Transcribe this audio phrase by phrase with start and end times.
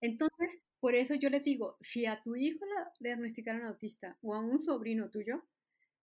[0.00, 2.64] Entonces, por eso yo les digo, si a tu hijo
[3.00, 5.42] le diagnosticaron autista o a un sobrino tuyo,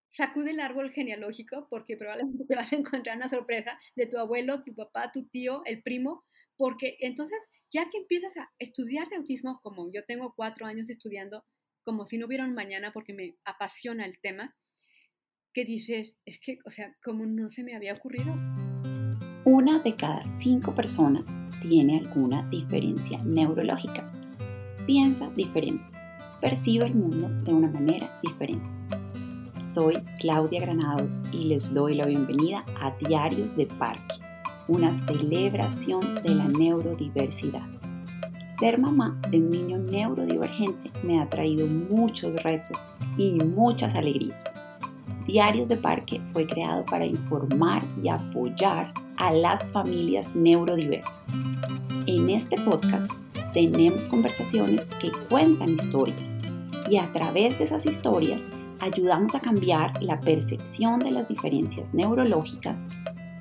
[0.10, 4.64] sacude el árbol genealógico porque probablemente te vas a encontrar una sorpresa de tu abuelo,
[4.64, 6.24] tu papá, tu tío, el primo,
[6.58, 7.38] porque entonces
[7.72, 11.44] ya que empiezas a estudiar de autismo, como yo tengo cuatro años estudiando,
[11.84, 14.56] como si no hubiera un mañana porque me apasiona el tema,
[15.54, 18.34] que dices, es que, o sea, como no se me había ocurrido.
[19.46, 24.10] Una de cada cinco personas tiene alguna diferencia neurológica.
[24.86, 25.84] Piensa diferente,
[26.42, 28.66] percibe el mundo de una manera diferente.
[29.56, 34.16] Soy Claudia Granados y les doy la bienvenida a Diarios de Parque,
[34.68, 37.66] una celebración de la neurodiversidad.
[38.48, 42.86] Ser mamá de un niño neurodivergente me ha traído muchos retos
[43.18, 44.46] y muchas alegrías.
[45.26, 51.34] Diarios de Parque fue creado para informar y apoyar a las familias neurodiversas.
[52.08, 53.12] En este podcast
[53.54, 56.36] tenemos conversaciones que cuentan historias
[56.90, 58.48] y a través de esas historias
[58.80, 62.86] ayudamos a cambiar la percepción de las diferencias neurológicas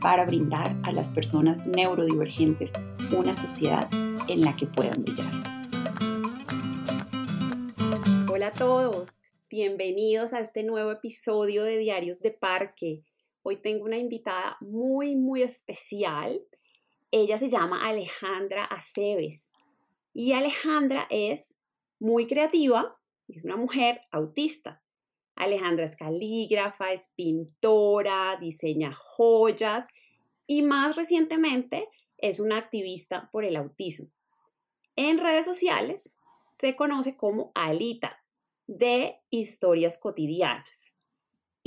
[0.01, 2.73] para brindar a las personas neurodivergentes
[3.17, 3.89] una sociedad
[4.29, 5.33] en la que puedan brillar.
[8.31, 13.03] Hola a todos, bienvenidos a este nuevo episodio de Diarios de Parque.
[13.47, 16.41] Hoy tengo una invitada muy, muy especial.
[17.11, 19.51] Ella se llama Alejandra Aceves
[20.15, 21.55] y Alejandra es
[21.99, 22.97] muy creativa,
[23.29, 24.83] es una mujer autista.
[25.37, 29.89] Alejandra es calígrafa, es pintora, diseña joyas
[30.47, 34.09] y más recientemente es una activista por el autismo.
[34.97, 36.15] En redes sociales
[36.53, 38.25] se conoce como Alita,
[38.67, 40.94] de historias cotidianas.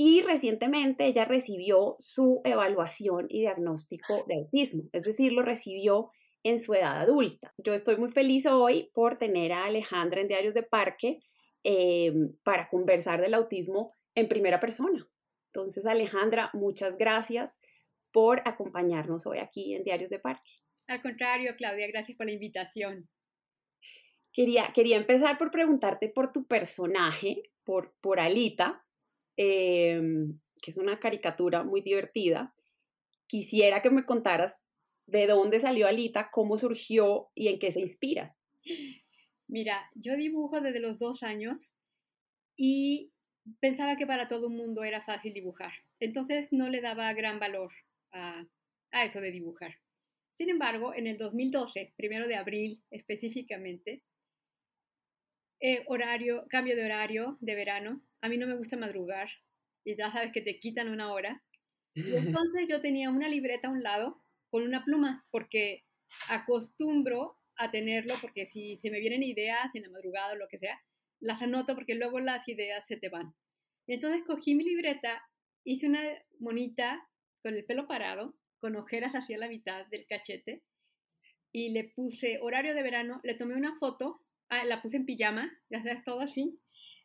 [0.00, 6.12] Y recientemente ella recibió su evaluación y diagnóstico de autismo, es decir, lo recibió
[6.44, 7.52] en su edad adulta.
[7.58, 11.18] Yo estoy muy feliz hoy por tener a Alejandra en Diarios de Parque
[11.64, 12.12] eh,
[12.44, 15.04] para conversar del autismo en primera persona.
[15.52, 17.56] Entonces, Alejandra, muchas gracias
[18.12, 20.48] por acompañarnos hoy aquí en Diarios de Parque.
[20.86, 23.08] Al contrario, Claudia, gracias por la invitación.
[24.32, 28.86] Quería, quería empezar por preguntarte por tu personaje, por, por Alita,
[29.38, 32.54] em, que es una caricatura muy divertida.
[33.26, 34.64] Quisiera que me contaras
[35.06, 38.36] de dónde salió Alita, cómo surgió y en qué se inspira.
[39.46, 41.74] Mira, yo dibujo desde los dos años
[42.56, 43.12] y
[43.60, 45.72] pensaba que para todo el mundo era fácil dibujar.
[46.00, 47.72] Entonces no le daba gran valor
[48.12, 48.46] a,
[48.92, 49.76] eso de dibujar.
[50.30, 54.02] Sin embargo, en el 2012, primero de abril específicamente,
[55.60, 58.02] eh, horario, cambio de horario de verano.
[58.20, 59.28] A mí no me gusta madrugar
[59.84, 61.42] y ya sabes que te quitan una hora.
[61.94, 62.02] Y
[62.42, 65.84] entonces yo tenía una libreta a un lado con una pluma porque
[66.28, 70.58] acostumbro a tenerlo porque si se me vienen ideas en la madrugada o lo que
[70.58, 70.80] sea,
[71.20, 73.34] las anoto porque luego las ideas se te van.
[73.86, 75.22] Entonces cogí mi libreta,
[75.64, 76.02] hice una
[76.38, 77.08] monita
[77.42, 80.62] con el pelo parado, con ojeras hacia la mitad del cachete
[81.52, 85.50] y le puse horario de verano, le tomé una foto, ah, la puse en pijama,
[85.70, 86.58] ya sabes, todo así,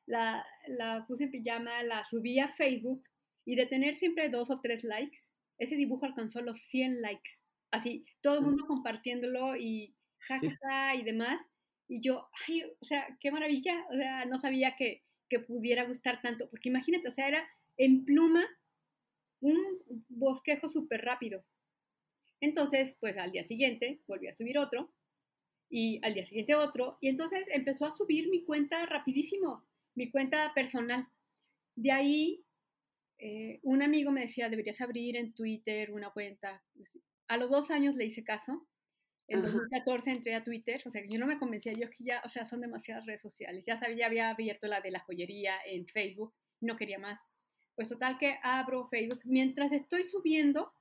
[0.05, 3.03] la, la puse en pijama, la subí a Facebook
[3.45, 5.21] y de tener siempre dos o tres likes,
[5.57, 7.31] ese dibujo alcanzó los 100 likes.
[7.71, 8.45] Así, todo el mm.
[8.45, 11.43] mundo compartiéndolo y jajaja y demás.
[11.87, 16.21] Y yo, ay, o sea, qué maravilla, o sea, no sabía que, que pudiera gustar
[16.21, 18.45] tanto, porque imagínate, o sea, era en pluma
[19.41, 19.57] un
[20.07, 21.45] bosquejo súper rápido.
[22.39, 24.93] Entonces, pues al día siguiente volví a subir otro
[25.75, 30.53] y al día siguiente otro y entonces empezó a subir mi cuenta rapidísimo, mi cuenta
[30.53, 31.07] personal.
[31.75, 32.45] De ahí,
[33.17, 36.63] eh, un amigo me decía, deberías abrir en Twitter una cuenta.
[37.28, 38.67] A los dos años le hice caso
[39.28, 42.29] en 2014 entré a Twitter, o sea, yo no me convencía, yo que ya, o
[42.29, 43.66] sea, son demasiadas redes sociales.
[43.66, 47.19] Ya sabía, ya había abierto la de la joyería en Facebook, no quería más.
[47.73, 49.22] Pues total que abro Facebook.
[49.23, 50.72] Mientras estoy subiendo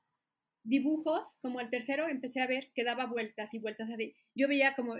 [0.64, 4.14] dibujos, como el tercero, empecé a ver que daba vueltas y vueltas así.
[4.34, 4.96] Yo veía como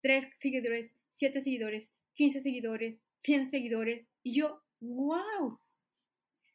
[0.00, 5.58] tres seguidores, siete seguidores, 15 seguidores, 100 seguidores, y yo, wow.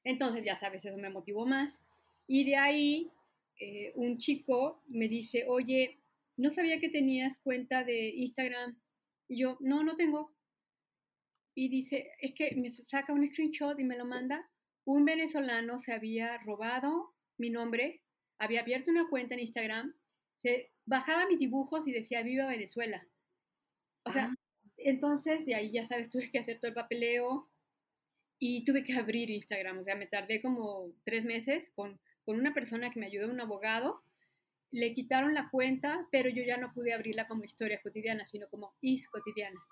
[0.03, 1.79] Entonces, ya sabes, eso me motivó más.
[2.27, 3.11] Y de ahí,
[3.59, 5.99] eh, un chico me dice, oye,
[6.37, 8.79] no sabía que tenías cuenta de Instagram.
[9.27, 10.31] Y yo, no, no tengo.
[11.55, 14.49] Y dice, es que me saca un screenshot y me lo manda.
[14.83, 18.03] Un venezolano se había robado mi nombre,
[18.39, 19.95] había abierto una cuenta en Instagram,
[20.41, 23.07] se bajaba mis dibujos y decía, viva Venezuela.
[24.03, 24.35] O sea, ah.
[24.77, 27.49] entonces de ahí ya sabes, tuve que hacer todo el papeleo
[28.39, 29.79] y tuve que abrir Instagram.
[29.79, 33.41] O sea, me tardé como tres meses con, con una persona que me ayudó, un
[33.41, 34.03] abogado,
[34.71, 38.75] le quitaron la cuenta, pero yo ya no pude abrirla como historias cotidianas, sino como
[38.81, 39.65] is cotidianas.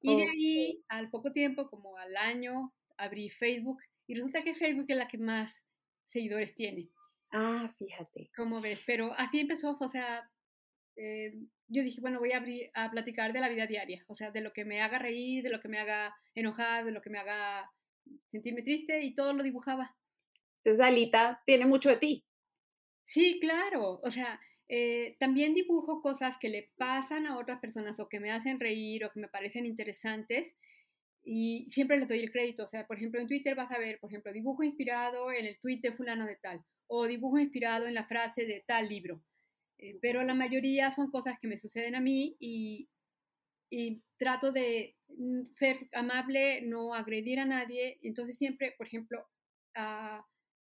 [0.00, 4.86] Y de ahí, al poco tiempo, como al año, abrí Facebook y resulta que Facebook
[4.88, 5.64] es la que más
[6.06, 6.88] seguidores tiene.
[7.30, 8.30] Ah, fíjate.
[8.34, 10.30] Como ves, pero así empezó, o sea,
[10.96, 11.34] eh,
[11.68, 14.40] yo dije, bueno, voy a, abrir, a platicar de la vida diaria, o sea, de
[14.40, 17.18] lo que me haga reír, de lo que me haga enojar, de lo que me
[17.18, 17.70] haga
[18.28, 19.94] sentirme triste y todo lo dibujaba.
[20.56, 22.24] Entonces, Alita tiene mucho de ti.
[23.04, 28.08] Sí, claro, o sea, eh, también dibujo cosas que le pasan a otras personas o
[28.08, 30.56] que me hacen reír o que me parecen interesantes
[31.24, 32.64] y siempre les doy el crédito.
[32.64, 35.58] O sea, por ejemplo, en Twitter vas a ver, por ejemplo, dibujo inspirado en el
[35.60, 39.22] tweet de fulano de tal o dibujo inspirado en la frase de tal libro.
[39.78, 42.88] Eh, pero la mayoría son cosas que me suceden a mí y,
[43.70, 47.98] y trato de mm, ser amable, no agredir a nadie.
[48.02, 49.26] Entonces siempre, por ejemplo,
[49.76, 50.22] uh,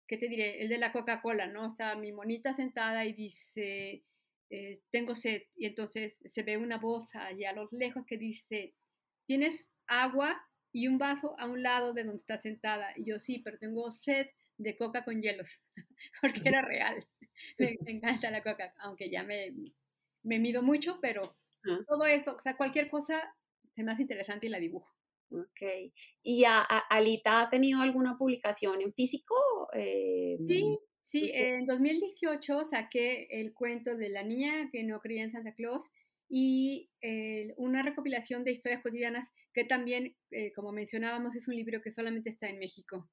[0.06, 0.60] ¿qué te diré?
[0.62, 1.66] El de la Coca-Cola, ¿no?
[1.66, 4.04] Está mi monita sentada y dice,
[4.50, 5.42] eh, tengo sed.
[5.56, 8.74] Y entonces se ve una voz allá a lo lejos que dice,
[9.26, 10.42] ¿tienes agua
[10.72, 12.92] y un vaso a un lado de donde está sentada?
[12.96, 14.26] Y yo sí, pero tengo sed
[14.58, 15.64] de coca con hielos,
[16.20, 17.06] porque era real.
[17.58, 19.54] Me, encanta la coca, aunque ya me,
[20.24, 21.36] me mido mucho, pero
[21.86, 23.32] todo eso, o sea, cualquier cosa
[23.74, 24.92] se me hace interesante y la dibujo.
[25.30, 25.92] Ok.
[26.22, 29.34] ¿Y a, Alita ha tenido alguna publicación en físico?
[29.72, 31.30] Eh, sí, sí.
[31.32, 35.90] En 2018 saqué el cuento de la niña que no creía en Santa Claus
[36.28, 41.80] y eh, una recopilación de historias cotidianas que también, eh, como mencionábamos, es un libro
[41.82, 43.08] que solamente está en México.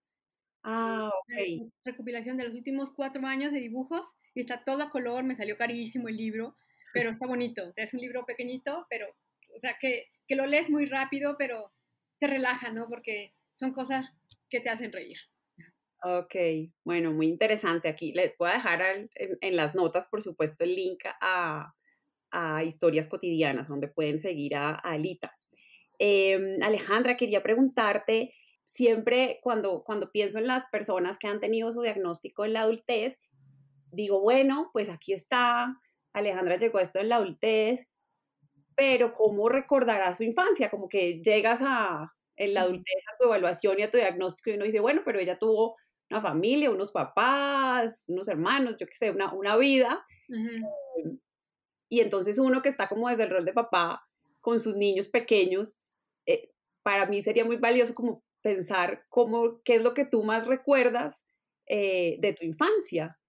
[0.67, 1.69] Ah, ok.
[1.83, 5.55] Recopilación de los últimos cuatro años de dibujos y está todo a color, me salió
[5.55, 6.57] carísimo el libro,
[6.91, 7.71] pero está bonito.
[7.75, 9.07] Es un libro pequeñito, pero,
[9.55, 11.71] o sea, que, que lo lees muy rápido, pero
[12.17, 12.87] te relaja, ¿no?
[12.89, 14.11] Porque son cosas
[14.49, 15.17] que te hacen reír.
[16.03, 16.35] Ok,
[16.83, 18.11] bueno, muy interesante aquí.
[18.13, 18.81] Les voy a dejar
[19.15, 21.75] en, las notas, por supuesto, el link a,
[22.31, 25.37] a historias cotidianas donde pueden seguir a, Alita.
[25.99, 28.33] Em, Alejandra, quería preguntarte,
[28.65, 33.17] siempre cuando, cuando pienso en las personas que han tenido su diagnóstico en la adultez,
[33.91, 35.79] digo, bueno, pues aquí está,
[36.11, 37.87] Alejandra llegó a esto en la adultez,
[38.75, 40.69] pero ¿cómo recordará su infancia?
[40.69, 44.53] Como que llegas a, en la adultez a tu evaluación y a tu diagnóstico y
[44.53, 45.77] uno dice, bueno, pero ella tuvo
[46.09, 50.05] una familia, unos papás, unos hermanos, yo qué sé, una, una vida.
[50.29, 51.19] Em,
[51.89, 54.05] y entonces uno que está como desde el rol de papá
[54.41, 55.77] con sus niños pequeños,
[56.25, 56.51] eh,
[56.83, 61.23] para mí sería muy valioso como pensar cómo, qué es lo que tú más recuerdas
[61.65, 63.19] eh, de tu infancia.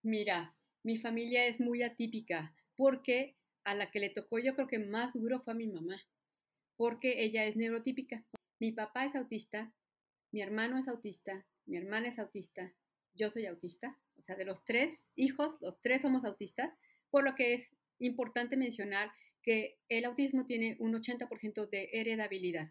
[0.00, 0.54] Mira,
[0.84, 5.12] mi familia es muy atípica porque a la que le tocó yo creo que más
[5.12, 6.00] duro fue a mi mamá,
[6.76, 8.24] porque ella es neurotípica.
[8.60, 9.74] Mi papá es autista,
[10.30, 12.72] mi hermano es autista, mi hermana es autista,
[13.12, 16.72] yo soy autista, o sea, de los tres hijos, los tres somos autistas,
[17.10, 17.68] por lo que es
[17.98, 19.10] importante mencionar
[19.42, 22.70] que el autismo tiene un 80% de heredabilidad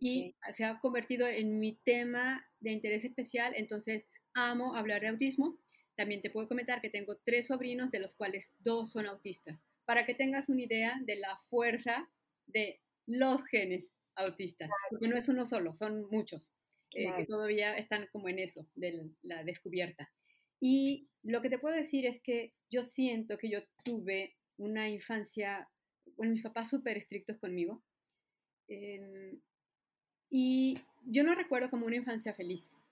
[0.00, 4.04] y se ha convertido en mi tema de interés especial, entonces
[4.34, 5.58] amo hablar de autismo.
[5.96, 10.06] También te puedo comentar que tengo tres sobrinos, de los cuales dos son autistas para
[10.06, 12.10] que tengas una idea de la fuerza
[12.46, 16.54] de los genes autistas, porque no es uno solo, son muchos
[16.94, 20.12] eh, que todavía están como en eso, de la descubierta.
[20.60, 25.68] Y lo que te puedo decir es que yo siento que yo tuve una infancia,
[26.16, 27.82] bueno, mis papás súper estrictos conmigo,
[28.68, 29.40] em,
[30.36, 30.76] y
[31.06, 32.82] yo no recuerdo como una infancia feliz,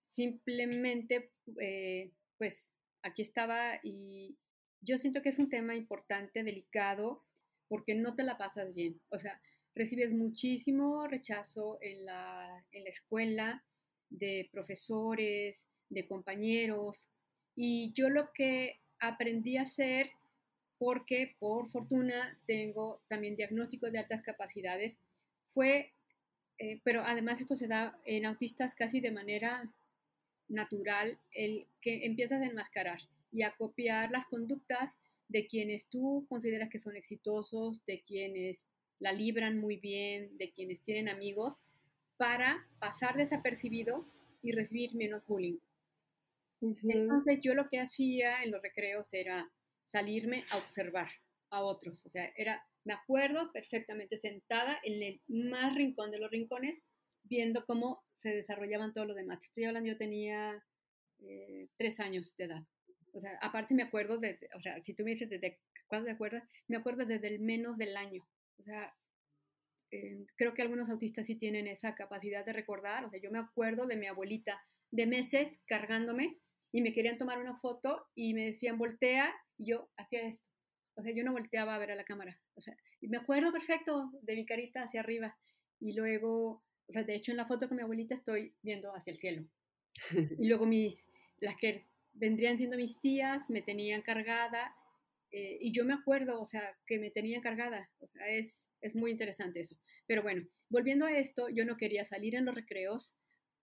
[0.00, 4.36] simplemente, eh, pues aquí estaba y
[4.80, 7.22] yo siento que es un tema importante, delicado,
[7.68, 9.00] porque no te la pasas bien.
[9.10, 9.40] O sea,
[9.76, 13.64] recibes muchísimo rechazo en la, en la escuela
[14.10, 17.12] de profesores, de compañeros.
[17.54, 20.10] Y yo lo que aprendí a hacer,
[20.78, 24.98] porque por fortuna tengo también diagnóstico de altas capacidades,
[25.46, 25.94] fue,
[26.58, 29.72] eh, pero además esto se da en autistas casi de manera
[30.48, 33.00] natural, el que empiezas a enmascarar
[33.30, 34.96] y a copiar las conductas
[35.28, 38.66] de quienes tú consideras que son exitosos, de quienes
[38.98, 41.54] la libran muy bien, de quienes tienen amigos,
[42.16, 44.06] para pasar desapercibido
[44.42, 45.58] y recibir menos bullying.
[46.60, 49.48] Entonces yo lo que hacía en los recreos era
[49.82, 51.08] salirme a observar
[51.50, 56.30] a otros, o sea, era, me acuerdo perfectamente sentada en el más rincón de los
[56.30, 56.82] rincones,
[57.22, 59.44] viendo cómo se desarrollaban todos los demás.
[59.44, 60.64] Estoy hablando, yo tenía
[61.20, 62.62] eh, tres años de edad.
[63.12, 66.12] O sea, aparte me acuerdo de, o sea, si tú me dices desde cuándo te
[66.12, 68.26] acuerdas, me acuerdo desde el menos del año.
[68.58, 68.96] O sea,
[69.90, 73.04] eh, creo que algunos autistas sí tienen esa capacidad de recordar.
[73.04, 76.38] O sea, yo me acuerdo de mi abuelita de meses cargándome
[76.72, 80.48] y me querían tomar una foto y me decían voltea y yo hacía esto.
[80.98, 82.40] O sea, yo no volteaba a ver a la cámara.
[82.54, 85.38] O sea, y me acuerdo perfecto de mi carita hacia arriba.
[85.78, 89.12] Y luego, o sea, de hecho en la foto con mi abuelita estoy viendo hacia
[89.12, 89.44] el cielo.
[90.38, 94.74] Y luego mis, las que vendrían siendo mis tías me tenían cargada
[95.30, 97.90] eh, y yo me acuerdo, o sea, que me tenían cargada.
[98.00, 99.76] O sea, es, es muy interesante eso.
[100.06, 103.14] Pero bueno, volviendo a esto, yo no quería salir en los recreos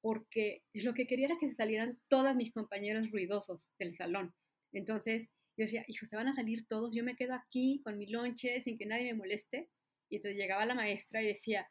[0.01, 4.34] porque lo que quería era que salieran todas mis compañeros ruidosos del salón.
[4.72, 5.27] Entonces
[5.58, 8.60] yo decía, hijo, se van a salir todos, yo me quedo aquí con mi lonche
[8.62, 9.70] sin que nadie me moleste.
[10.10, 11.68] Y entonces llegaba la maestra y decía,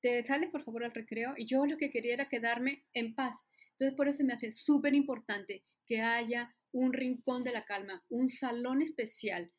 [0.00, 1.34] te sales por favor al recreo.
[1.36, 3.44] Y yo lo que quería era quedarme en paz.
[3.72, 8.28] Entonces por eso me hace súper importante que haya un rincón de la calma, un
[8.28, 9.52] salón especial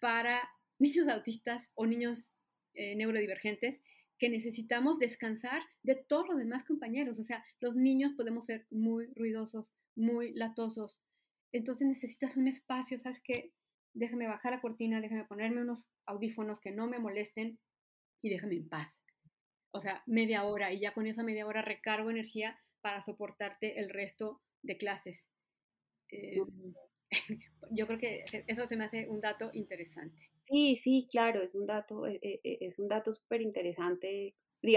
[0.00, 2.32] para niños autistas o niños
[2.74, 3.80] eh, neurodivergentes
[4.18, 7.18] que necesitamos descansar de todos los demás compañeros.
[7.18, 9.66] O sea, los niños podemos ser muy ruidosos,
[9.96, 11.02] muy latosos.
[11.52, 13.52] Entonces necesitas un espacio, ¿sabes qué?
[13.92, 17.58] Déjame bajar la cortina, déjame ponerme unos audífonos que no me molesten
[18.22, 19.02] y déjame en paz.
[19.72, 23.90] O sea, media hora y ya con esa media hora recargo energía para soportarte el
[23.90, 25.28] resto de clases.
[26.10, 26.74] Em,
[27.70, 30.30] yo creo que eso se me hace un dato interesante.
[30.44, 34.34] Sí, sí, claro, es un dato, e, e, e, es un dato súper interesante.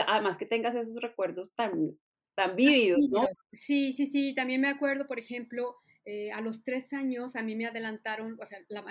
[0.07, 1.97] Además que tengas esos recuerdos tan,
[2.35, 3.27] tan vívidos, ¿no?
[3.51, 4.33] Sí, sí, sí.
[4.35, 8.45] También me acuerdo, por ejemplo, eh, a los tres años a mí me adelantaron, o
[8.45, 8.83] sea, la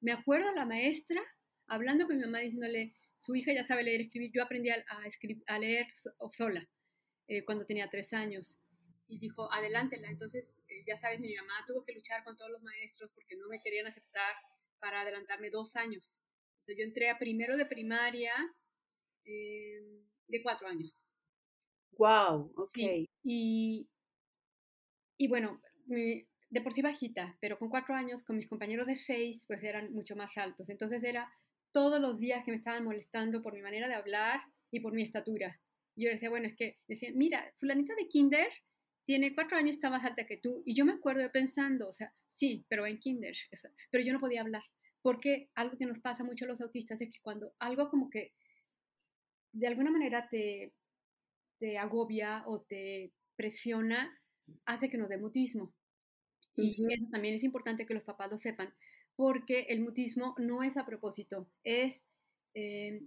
[0.00, 1.20] me acuerdo a la maestra
[1.66, 4.30] hablando con mi mamá diciéndole, su hija ya sabe leer y escribir.
[4.32, 4.84] Yo aprendí a,
[5.46, 5.86] a, leer
[6.30, 6.68] sola
[7.26, 8.60] eh, cuando tenía tres años
[9.08, 10.08] y dijo, adelántela.
[10.08, 13.48] Entonces, eh, ya sabes, mi mamá tuvo que luchar con todos los maestros porque no
[13.48, 14.34] me querían aceptar
[14.78, 16.22] para adelantarme dos años.
[16.58, 18.32] O sea, yo entré a primero de primaria
[19.24, 21.04] de cuatro años.
[21.98, 23.08] Wow, ok.
[23.24, 23.88] y,
[25.16, 25.60] y bueno,
[26.56, 29.92] de por sí bajita, pero con cuatro años, con mis compañeros de seis, pues eran
[29.92, 30.70] mucho más altos.
[30.70, 31.30] Entonces era
[31.70, 35.02] todos los días que me estaban molestando por mi manera de hablar y por mi
[35.02, 35.60] estatura.
[35.96, 38.48] Yo decía, bueno, es que decía, mira, fulanita de kinder
[39.04, 40.62] tiene cuatro años, está más alta que tú.
[40.64, 43.36] Y yo me acuerdo de pensando, o sea, sí, pero en kinder,
[43.90, 44.62] pero yo no podía hablar.
[45.02, 48.32] Porque algo que nos pasa mucho a los autistas es que cuando algo como que
[49.52, 50.72] de alguna manera te,
[51.58, 54.18] te agobia o te presiona,
[54.64, 55.74] hace que nos dé mutismo.
[56.56, 58.72] Y eso también es importante que los papás lo sepan,
[59.14, 62.06] porque el mutismo no es a propósito, es
[62.54, 63.02] eh,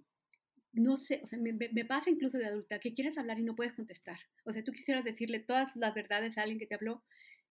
[0.74, 3.74] no sé, o sea, me, pasa incluso de adulta que quieres hablar y no puedes
[3.74, 4.20] contestar.
[4.46, 7.04] O sea, tú quisieras decirle todas las verdades a alguien que te habló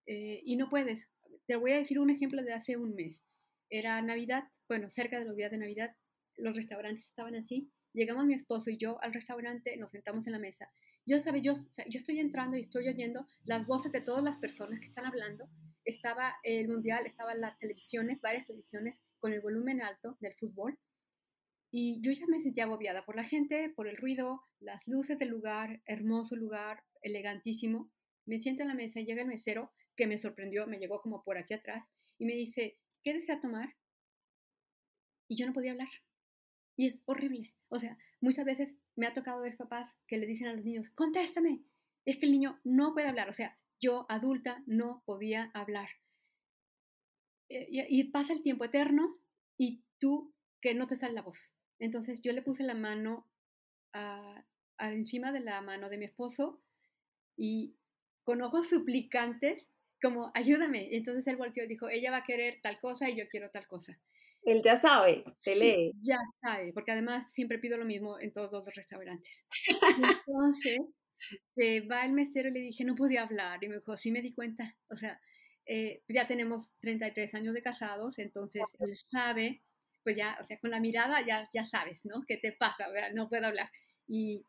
[0.07, 1.09] eh, y no puedes.
[1.47, 3.25] Te voy a decir un ejemplo de hace un mes.
[3.71, 5.97] Era Navidad, bueno, cerca de los días de Navidad,
[6.37, 7.71] los restaurantes estaban así.
[7.93, 10.71] Llegamos mi esposo y yo al restaurante, nos sentamos en la mesa.
[11.05, 14.79] Yo sabía, yo, yo estoy entrando y estoy oyendo las voces de todas las personas
[14.79, 15.49] que están hablando.
[15.89, 20.79] Estaba el mundial, estaban las televisiones, varias televisiones con el volumen alto del fútbol
[21.71, 25.29] y yo ya me sentía agobiada por la gente, por el ruido, las luces del
[25.29, 27.91] lugar, hermoso lugar, elegantísimo.
[28.27, 31.23] Me siento en la mesa y llega el mesero, que me sorprendió, me llegó como
[31.25, 33.77] por aquí atrás, y me dice, ¿qué desea tomar?
[35.29, 35.89] Y yo no podía hablar.
[36.77, 37.55] Y es horrible.
[37.69, 40.91] O sea, muchas veces me ha tocado ver papás que le dicen a los niños,
[40.91, 41.65] contéstame.
[42.07, 43.29] Es que el niño no puede hablar.
[43.29, 45.89] O sea, yo adulta no podía hablar.
[47.49, 49.19] Eh, y, pasa el tiempo eterno
[49.57, 51.55] y tú que no te sale la voz.
[51.79, 53.27] Entonces yo le puse la mano
[53.93, 54.45] a,
[54.79, 56.61] encima de la mano de mi esposo
[57.37, 57.77] y
[58.25, 59.67] con ojos suplicantes,
[60.03, 60.91] como ayúdame.
[60.93, 63.67] Entonces él volteó y dijo, ella va a querer tal cosa y yo quiero tal
[63.67, 63.99] cosa.
[64.43, 65.93] Él ya sabe, se lee.
[66.01, 69.47] Ya sabe, porque además siempre pido lo mismo en todos los restaurantes.
[70.27, 70.81] Entonces
[71.55, 73.63] se va el mesero y le dije, no podía hablar.
[73.63, 74.77] Y me dijo, sí me di cuenta.
[74.89, 75.21] O sea,
[75.67, 79.63] eh, ya tenemos 33 años de casados, entonces él sabe
[80.09, 82.25] pues ya, o sea, con la mirada ya, ya sabes, ¿no?
[82.27, 82.87] ¿Qué te pasa?
[83.13, 83.71] No puedo hablar.
[84.07, 84.43] Y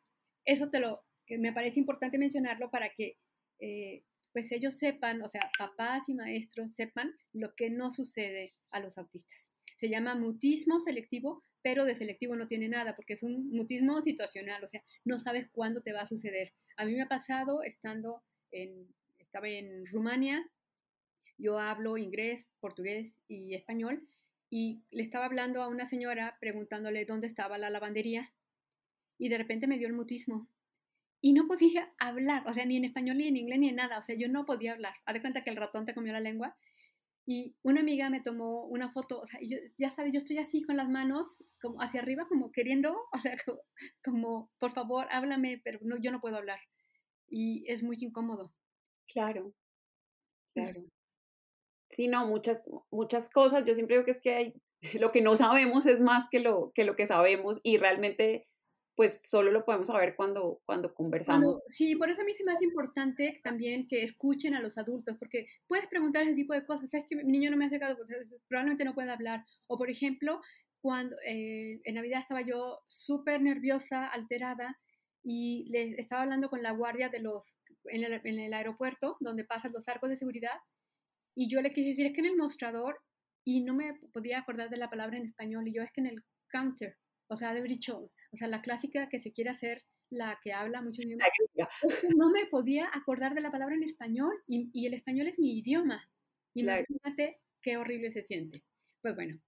[0.45, 3.17] eso te lo, que me parece importante mencionarlo para que,
[3.59, 8.79] eh, pues ellos sepan, o sea, papás y maestros sepan lo que no sucede a
[8.79, 9.51] los autistas.
[9.79, 14.61] Se llama mutismo selectivo, pero de selectivo no tiene nada, porque es un mutismo situacional,
[14.61, 16.53] o sea, no sabes cuándo te va a suceder.
[16.75, 18.21] A mí me ha pasado estando
[18.51, 20.49] en, estaba en Rumania,
[21.37, 24.05] yo hablo inglés, portugués y español,
[24.49, 28.33] y le estaba hablando a una señora preguntándole dónde estaba la lavandería
[29.17, 30.49] y de repente me dio el mutismo
[31.21, 33.99] y no podía hablar, o sea, ni en español, ni en inglés, ni en nada,
[33.99, 34.95] o sea, yo no podía hablar.
[35.05, 36.57] Haz de cuenta que el ratón te comió la lengua
[37.31, 40.63] y una amiga me tomó una foto, o sea, yo, ya sabes, yo estoy así
[40.63, 43.37] con las manos como hacia arriba, como queriendo, o sea,
[44.03, 46.59] como, por favor, háblame, pero no, yo no puedo hablar.
[47.27, 48.51] Y es muy incómodo.
[49.07, 49.53] Claro,
[50.55, 50.81] claro.
[51.91, 53.63] Sí, no, muchas, muchas cosas.
[53.63, 54.53] Yo siempre digo que es que hay,
[54.99, 58.47] lo que no sabemos es más que lo que, lo que sabemos y realmente
[58.99, 61.61] pues solo lo podemos saber cuando, cuando conversamos.
[61.69, 65.15] sí, por eso a mí sí me hace importante también que escuchen a los adultos,
[65.17, 67.95] porque puedes preguntar ese tipo de cosas, es que mi niño no me hace caso,
[68.49, 69.45] probablemente no puede hablar.
[69.67, 70.41] O por ejemplo,
[70.81, 74.77] cuando eh, en Navidad estaba yo súper nerviosa, alterada,
[75.23, 79.45] y le estaba hablando con la guardia de los, en el, en el aeropuerto, donde
[79.45, 80.59] pasan los arcos de seguridad,
[81.37, 82.99] y yo le quise decir, es que en el mostrador,
[83.45, 86.07] y no me podía acordar de la palabra en español, y yo es que en
[86.07, 86.97] el counter,
[87.29, 90.81] o sea, de brichón, o sea, la clásica que se quiere hacer la que habla
[90.81, 91.29] muchos idiomas.
[92.17, 96.09] no me podía acordar de la palabra en español y, el español es mi idioma.
[96.53, 98.63] Imagínate qué horrible se siente.
[99.01, 99.39] Pues bueno.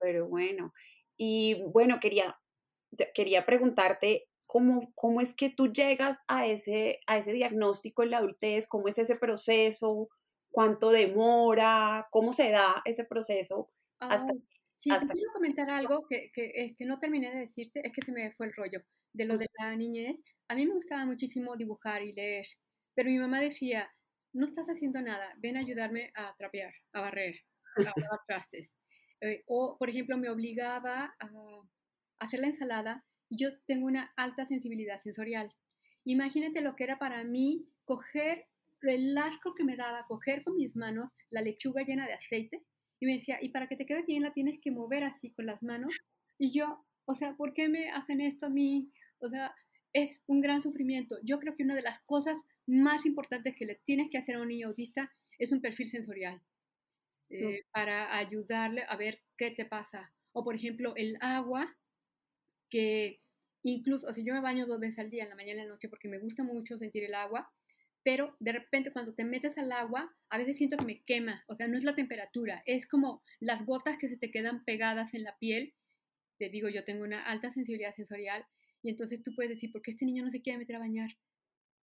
[0.00, 0.72] Pero bueno.
[1.16, 2.36] Y bueno, quería,
[3.14, 8.18] quería preguntarte cómo, cómo es que tú llegas a ese, a ese diagnóstico en la
[8.18, 10.08] adultez, cómo es ese proceso,
[10.50, 14.32] cuánto demora, cómo se da ese proceso hasta,
[14.82, 18.32] Sí, quiero comentar algo que, que, que, no terminé de decirte, es que se me
[18.32, 18.80] fue el rollo
[19.12, 20.20] de lo de la niñez.
[20.48, 22.46] A mí me gustaba muchísimo dibujar y leer,
[22.94, 23.88] pero mi mamá decía,
[24.32, 27.36] no estás haciendo nada, ven a ayudarme a trapear, a barrer,
[27.76, 27.80] a
[28.12, 28.70] lavar trastes.
[29.20, 31.30] Eh, o, por ejemplo, me obligaba a
[32.18, 35.50] hacer la ensalada yo tengo una alta sensibilidad sensorial.
[36.04, 38.46] Imagínate lo que era para mí coger
[38.82, 42.62] el asco que me daba, coger con mis manos la lechuga llena de aceite
[43.02, 45.44] y me decía, y para que te quede bien la tienes que mover así con
[45.44, 45.92] las manos.
[46.38, 48.92] Y yo, o sea, ¿por qué me hacen esto a mí?
[49.18, 49.52] O sea,
[49.92, 51.18] es un gran sufrimiento.
[51.24, 54.40] Yo creo que una de las cosas más importantes que le tienes que hacer a
[54.40, 56.40] un niño autista es un perfil sensorial
[57.28, 60.12] eh, para ayudarle a ver qué te pasa.
[60.30, 61.76] O por ejemplo, el agua,
[62.70, 63.20] que
[63.64, 65.68] incluso, o sea, yo me baño dos veces al día, en la mañana y en
[65.70, 67.52] la noche, porque me gusta mucho sentir el agua,
[68.02, 71.54] pero de repente cuando te metes al agua, a veces siento que me quema, o
[71.54, 75.22] sea, no es la temperatura, es como las gotas que se te quedan pegadas en
[75.22, 75.74] la piel.
[76.38, 78.44] Te digo, yo tengo una alta sensibilidad sensorial
[78.82, 81.10] y entonces tú puedes decir, ¿por qué este niño no se quiere meter a bañar?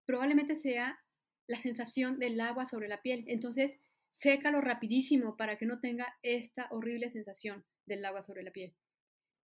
[0.06, 1.00] Probablemente sea
[1.48, 3.24] la sensación del agua sobre la piel.
[3.27, 3.77] Entonces,
[4.12, 8.75] sécalo rapidísimo para que no tenga esta horrible sensación del agua sobre la piel.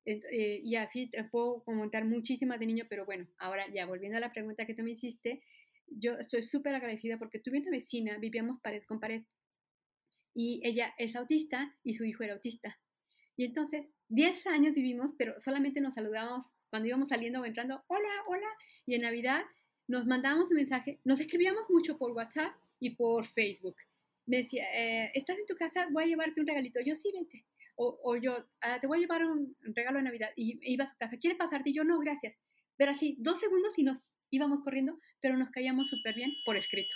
[0.06, 4.22] Eh, y así te puedo comentar muchísimas de niño, pero bueno, ahora ya volviendo a
[4.22, 5.42] la pregunta que tú me hiciste,
[5.88, 9.24] yo estoy súper agradecida porque tuve una vecina, vivíamos pared con pared,
[10.36, 12.80] y ella es autista y su hijo era autista.
[13.38, 18.24] Y entonces, 10 años vivimos, pero solamente nos saludábamos cuando íbamos saliendo o entrando, hola,
[18.28, 18.48] hola,
[18.86, 19.44] y en Navidad
[19.88, 23.78] nos mandábamos un mensaje, nos escribíamos mucho por WhatsApp y por Facebook.
[24.26, 25.88] Me decía, eh, ¿estás en tu casa?
[25.92, 26.80] Voy a llevarte un regalito.
[26.82, 27.46] Yo sí, vente.
[27.76, 30.30] O, o yo, ah, te voy a llevar un regalo de Navidad.
[30.36, 31.18] Y iba a su casa.
[31.18, 31.70] ¿Quiere pasarte?
[31.70, 32.36] Y yo, no, gracias.
[32.78, 36.96] Pero así, dos segundos y nos íbamos corriendo, pero nos caíamos súper bien por escrito.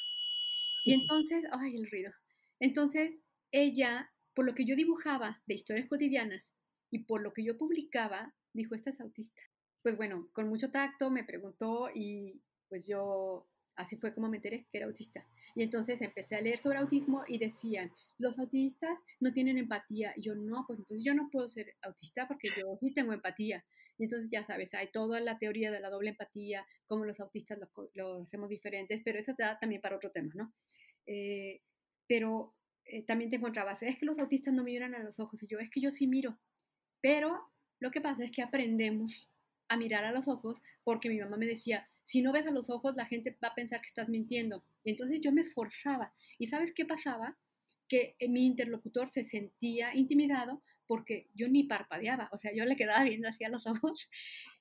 [0.86, 2.12] Y entonces, ay, el ruido.
[2.60, 6.54] Entonces, ella, por lo que yo dibujaba de historias cotidianas
[6.92, 9.42] y por lo que yo publicaba, dijo, esta es autista.
[9.82, 13.48] Pues bueno, con mucho tacto me preguntó y pues yo
[13.80, 15.26] Así fue como me enteré que era autista.
[15.56, 20.14] Y entonces empecé a leer sobre autismo y decían, los autistas no tienen empatía.
[20.18, 23.64] Y yo, no, pues entonces yo no puedo ser autista porque yo sí tengo empatía.
[24.00, 27.60] Y entonces ya sabes, hay toda la teoría de la doble empatía, cómo los autistas
[27.94, 30.54] lo, hacemos diferentes, pero eso da también para otro tema, ¿no?
[31.06, 31.62] Eh,
[32.08, 35.44] pero eh, también te encontrabas, es que los autistas no miran a los ojos.
[35.44, 36.40] Y yo, es que yo sí miro.
[37.02, 39.30] Pero lo que pasa es que aprendemos
[39.68, 42.70] a mirar a los ojos porque mi mamá me decía, si no ves a los
[42.70, 44.64] ojos, la gente va a pensar que estás mintiendo.
[44.84, 46.14] Y entonces yo me esforzaba.
[46.38, 47.38] ¿Y sabes qué pasaba?
[47.90, 52.76] Que eh, mi interlocutor se sentía intimidado porque yo ni parpadeaba, o sea, yo le
[52.76, 54.10] quedaba viendo hacia los ojos.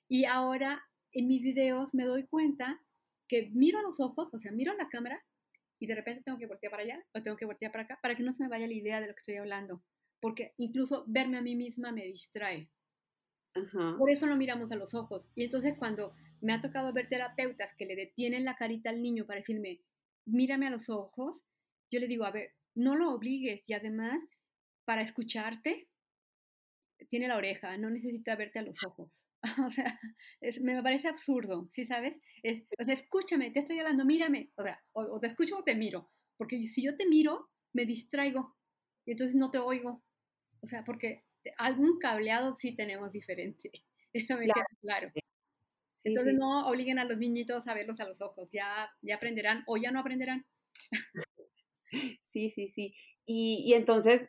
[0.08, 2.82] Y ahora en mis videos me doy cuenta
[3.28, 5.24] que miro a los ojos, o sea, miro a la cámara
[5.78, 8.16] y de repente tengo que voltear para allá o tengo que voltear para acá para
[8.16, 9.82] que no se me vaya la idea de lo que estoy hablando.
[10.20, 12.68] Porque incluso verme a mí misma me distrae.
[13.98, 15.26] Por eso no miramos a los ojos.
[15.34, 19.26] Y entonces cuando me ha tocado ver terapeutas que le detienen la carita al niño
[19.26, 19.80] para decirme,
[20.26, 21.42] mírame a los ojos,
[21.90, 24.26] yo le digo, a ver, no lo obligues y además,
[24.84, 25.88] para escucharte,
[27.10, 29.20] tiene la oreja, no necesita verte a los ojos.
[29.66, 30.00] o sea,
[30.62, 32.20] me parece absurdo, ¿sí sabes?
[32.42, 35.74] Es, o sea, escúchame, te estoy hablando, mírame, o sea, o, te escucho o te
[35.74, 38.56] miro, porque si yo te miro, me distraigo
[39.04, 40.04] y entonces no te oigo.
[40.60, 41.24] O sea, porque
[41.56, 43.70] algún cableado sí tenemos diferente.
[44.12, 45.12] Eso me queda claro.
[46.04, 49.76] Entonces no obliguen a los niñitos a verlos a los ojos, ya, ya aprenderán o
[49.76, 50.46] ya no aprenderán.
[52.22, 52.94] Sí, sí, sí.
[53.24, 54.28] Y, entonces,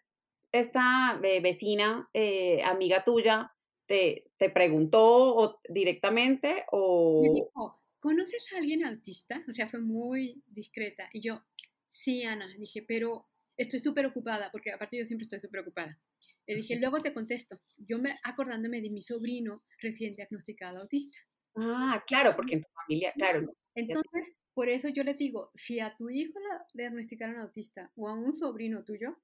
[0.52, 3.54] esta eh, vecina, eh, amiga tuya,
[3.86, 7.22] te, te preguntó o, directamente o...
[7.24, 9.44] Me dijo, ¿conoces a alguien autista?
[9.50, 11.10] O sea, fue muy discreta.
[11.14, 11.44] Y yo,
[11.88, 16.00] sí, Ana, dije, pero estoy súper ocupada, porque aparte yo siempre estoy súper ocupada.
[16.48, 17.62] Le dije, luego te contesto.
[17.78, 21.20] Yo me acordándome de mi sobrino recién diagnosticado autista.
[21.56, 23.54] Ah, claro, porque en tu familia, claro.
[23.76, 26.38] Entonces, por eso yo les digo, si a tu hijo
[26.74, 29.18] le diagnosticaron autista o a un sobrino tuyo,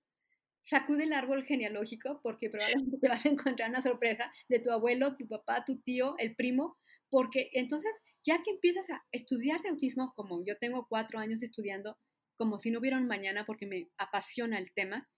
[0.64, 5.18] sacude el árbol genealógico porque probablemente te vas a encontrar una sorpresa de tu abuelo,
[5.18, 6.78] tu papá, tu tío, el primo,
[7.10, 7.94] porque entonces
[8.24, 11.98] ya que empiezas a estudiar de autismo, como yo tengo cuatro años estudiando,
[12.38, 15.10] como si no hubiera un mañana porque me apasiona el tema,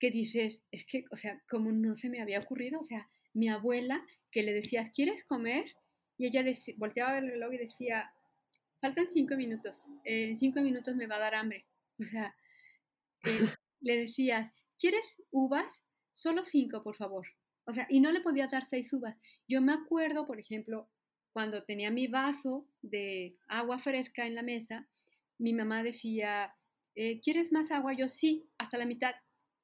[0.00, 3.50] que dices, es que, o sea, como no se me había ocurrido, o sea, mi
[3.50, 5.66] abuela que le decías, ¿quieres comer?
[6.16, 6.42] Y ella
[6.78, 8.10] volteaba el reloj y decía,
[8.80, 11.66] faltan cinco minutos, en cinco minutos me va a dar hambre.
[11.98, 12.34] O sea,
[13.24, 13.28] eh,
[13.80, 15.84] le decías, ¿quieres uvas?
[16.12, 17.26] Solo cinco, por favor.
[17.66, 19.16] O sea, y no le podía dar seis uvas.
[19.46, 20.88] Yo me acuerdo, por ejemplo,
[21.32, 24.88] cuando tenía mi vaso de agua fresca en la mesa,
[25.38, 26.54] mi mamá decía,
[26.94, 27.92] eh, ¿quieres más agua?
[27.92, 29.14] Yo sí, hasta la mitad.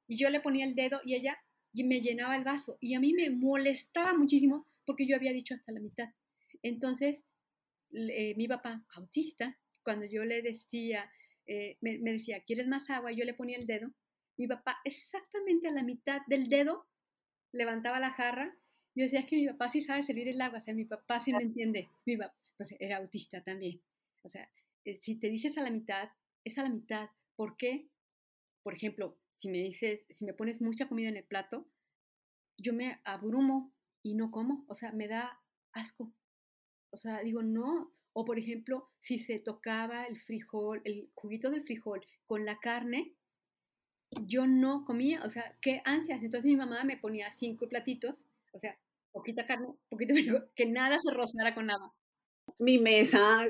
[0.07, 1.37] Y yo le ponía el dedo y ella
[1.73, 2.77] me llenaba el vaso.
[2.79, 6.09] Y a mí me molestaba muchísimo porque yo había dicho hasta la mitad.
[6.61, 7.23] Entonces,
[8.35, 11.09] mi papá, autista, cuando yo le decía,
[11.47, 13.11] eh, me, me, decía, ¿quieres más agua?
[13.11, 13.91] Yo le ponía el dedo.
[14.37, 16.87] Mi papá, exactamente a la mitad del dedo,
[17.53, 18.57] levantaba la jarra.
[18.95, 21.19] Yo decía, es que mi papá sí sabe servir el agua, o sea, mi papá
[21.19, 21.89] sí me entiende.
[22.05, 23.81] Mi papá, pues era autista también.
[24.23, 24.49] O sea,
[24.85, 26.09] eh, si te dices a la mitad,
[26.43, 27.09] es a la mitad.
[27.35, 27.89] ¿Por qué?
[28.63, 31.67] Por ejemplo, si me dices, si me pones mucha comida en el plato,
[32.57, 35.41] yo me abrumo y no como, o sea, me da
[35.73, 36.13] asco.
[36.95, 37.91] O sea, digo, no.
[38.13, 43.13] O por ejemplo, si se tocaba el frijol, el juguito del frijol con la carne,
[44.21, 46.23] yo no comía, o sea, qué ansias.
[46.23, 48.79] Entonces mi mamá me ponía cinco platitos, o sea,
[49.11, 51.91] poquita carne, poquito frijol, que nada se rozara con nada.
[52.59, 53.45] Mi mesa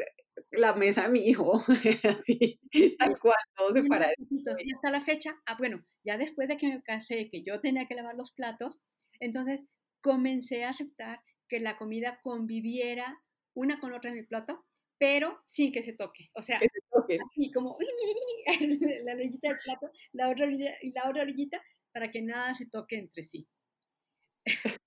[0.49, 1.61] la mesa de mi hijo,
[2.03, 2.59] así,
[2.97, 4.13] tal cual, todo separado.
[4.29, 7.85] Y hasta la fecha, ah, bueno, ya después de que me casé, que yo tenía
[7.85, 8.79] que lavar los platos,
[9.19, 9.61] entonces
[10.01, 13.21] comencé a aceptar que la comida conviviera
[13.55, 14.63] una con otra en el plato,
[14.97, 16.29] pero sin que se toque.
[16.33, 16.59] O sea,
[17.35, 17.77] y como
[18.47, 22.67] la orillita del plato, la otra orilla, y la otra orillita, para que nada se
[22.67, 23.47] toque entre sí.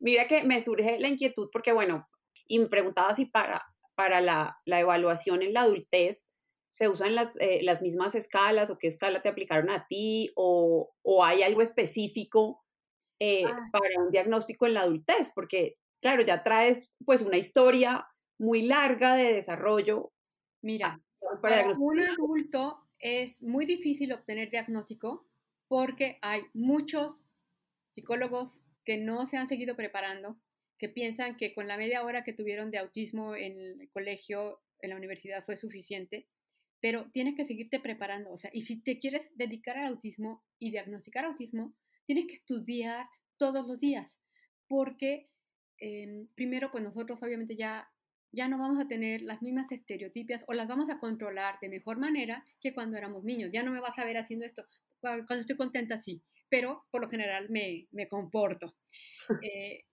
[0.00, 2.08] Mira que me surge la inquietud porque, bueno,
[2.46, 3.62] y me preguntaba si para
[4.00, 6.30] para la, evaluación en la adultez
[6.70, 10.90] se usan las, eh, las, mismas escalas o qué escala te aplicaron a ti o,
[11.22, 12.64] hay algo específico
[13.18, 13.68] eh, ah.
[13.70, 18.06] para un diagnóstico en la adultez, porque claro, ya traes pues una historia
[18.38, 20.12] muy larga de desarrollo.
[20.62, 21.00] Mira,
[21.42, 25.26] para un adulto es muy difícil obtener diagnóstico
[25.68, 27.26] porque hay muchos
[27.90, 30.38] psicólogos que no se han seguido preparando
[30.80, 34.90] que piensan que con la media hora que tuvieron de autismo en el colegio, en
[34.90, 36.26] la universidad, fue suficiente,
[36.80, 38.32] pero tienes que seguirte preparando.
[38.32, 41.74] O sea, y si te quieres dedicar al autismo y diagnosticar autismo,
[42.06, 44.22] tienes que estudiar todos los días,
[44.66, 45.28] porque
[45.80, 47.90] em, primero, pues nosotros obviamente ya,
[48.32, 51.98] ya no vamos a tener las mismas estereotipias o las vamos a controlar de mejor
[51.98, 53.50] manera que cuando éramos niños.
[53.52, 54.64] Ya no me vas a ver haciendo esto.
[55.00, 58.76] Cuando estoy contenta, sí, pero por lo general me, me comporto.
[59.42, 59.84] Eh,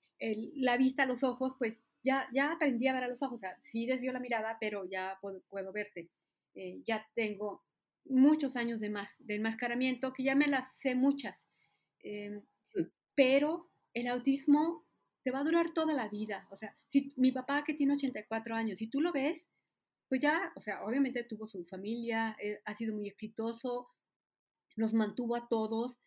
[0.56, 3.58] la vista, los ojos, pues ya, ya aprendí a ver a los ojos, o sea,
[3.62, 6.10] sí desvió la mirada, pero ya puedo, verte.
[6.56, 7.64] Eh, ya tengo
[8.06, 11.48] muchos años de, más, de enmascaramiento, que ya me las sé muchas,
[12.00, 12.42] em,
[13.16, 14.87] pero el autismo
[15.28, 16.48] te va a durar toda la vida.
[16.52, 19.52] O sea, si mi papá que tiene 84 años, si tú lo ves,
[20.08, 23.90] pues ya, o sea, obviamente tuvo su familia, eh, ha sido muy exitoso,
[24.78, 25.98] los mantuvo a todos,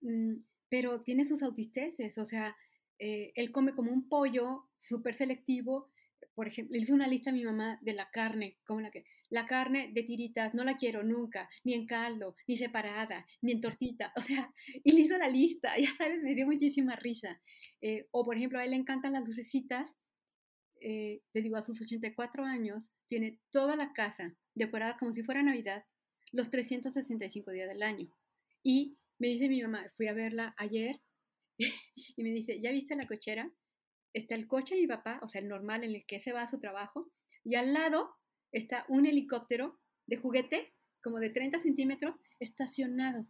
[0.00, 0.34] mm,
[0.68, 2.56] pero tiene sus autisteces, o sea,
[2.98, 5.92] eh, él come como un pollo súper selectivo.
[6.34, 9.46] Por ejemplo, hizo una lista a mi mamá de la carne, como la que, la
[9.46, 14.12] carne de tiritas no la quiero nunca, ni en caldo, ni separada, ni en tortita,
[14.16, 14.52] o sea,
[14.84, 17.40] y le hizo la lista, ya sabes, me dio muchísima risa.
[17.80, 19.96] Eh, o por ejemplo, a él le encantan las lucecitas,
[20.82, 25.42] eh, te digo, a sus 84 años, tiene toda la casa decorada como si fuera
[25.42, 25.84] Navidad,
[26.32, 28.08] los 365 días del año.
[28.62, 31.00] Y me dice mi mamá, fui a verla ayer
[31.58, 33.50] y me dice, ¿ya viste la cochera?
[34.12, 36.42] Está el coche de mi papá, o sea, el normal en el que se va
[36.42, 37.12] a su trabajo,
[37.44, 38.16] y al lado
[38.52, 43.26] está un helicóptero de juguete, como de 30 centímetros, estacionado,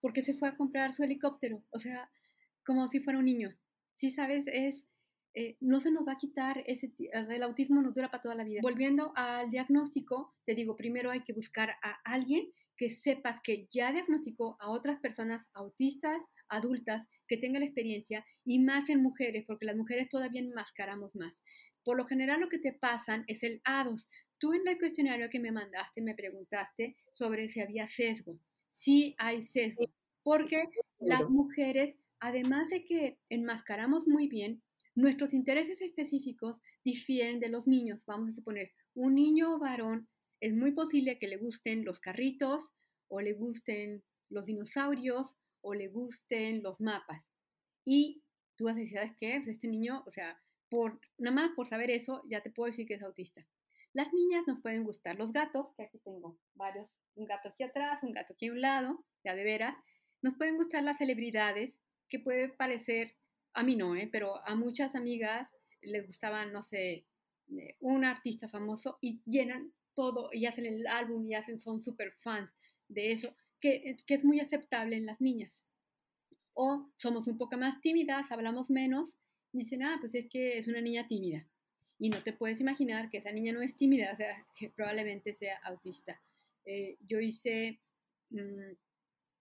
[0.00, 2.10] porque se fue a comprar su helicóptero, o sea,
[2.64, 3.56] como si fuera un niño.
[3.94, 4.86] Sí, sabes, es,
[5.34, 8.44] eh, no se nos va a quitar ese, el autismo nos dura para toda la
[8.44, 8.60] vida.
[8.62, 13.92] Volviendo al diagnóstico, te digo, primero hay que buscar a alguien que sepas que ya
[13.92, 19.66] diagnosticó a otras personas autistas, adultas, que tengan la experiencia y más en mujeres, porque
[19.66, 21.42] las mujeres todavía enmascaramos más.
[21.84, 24.06] Por lo general lo que te pasan es el A2.
[24.38, 28.38] Tú en el cuestionario que me mandaste me preguntaste sobre si había sesgo.
[28.68, 29.86] sí hay sesgo,
[30.22, 30.68] porque
[30.98, 34.62] las mujeres, además de que enmascaramos muy bien,
[34.94, 38.04] nuestros intereses específicos difieren de los niños.
[38.06, 40.08] Vamos a suponer, un niño varón
[40.40, 42.72] es muy posible que le gusten los carritos
[43.08, 47.32] o le gusten los dinosaurios o le gusten los mapas.
[47.84, 48.22] Y
[48.56, 49.40] tú vas a decir, ¿sabes qué?
[49.42, 52.86] Pues este niño, o sea, por, nada más por saber eso, ya te puedo decir
[52.86, 53.46] que es autista.
[53.94, 58.02] Las niñas nos pueden gustar los gatos, que aquí tengo varios, un gato aquí atrás,
[58.02, 59.76] un gato aquí a un lado, ya de veras.
[60.20, 61.76] Nos pueden gustar las celebridades,
[62.08, 63.16] que puede parecer,
[63.52, 64.08] a mí no, ¿eh?
[64.10, 67.06] pero a muchas amigas les gustaban, no sé,
[67.56, 72.14] eh, un artista famoso y llenan todo y hacen el álbum y hacen, son súper
[72.18, 72.50] fans
[72.88, 75.64] de eso, que, que es muy aceptable en las niñas.
[76.52, 79.14] O somos un poco más tímidas, hablamos menos,
[79.52, 81.46] dicen, ah, pues es que es una niña tímida.
[81.98, 85.32] Y no te puedes imaginar que esa niña no es tímida, o sea, que probablemente
[85.32, 86.20] sea autista.
[86.64, 87.80] Eh, yo hice,
[88.30, 88.72] mm,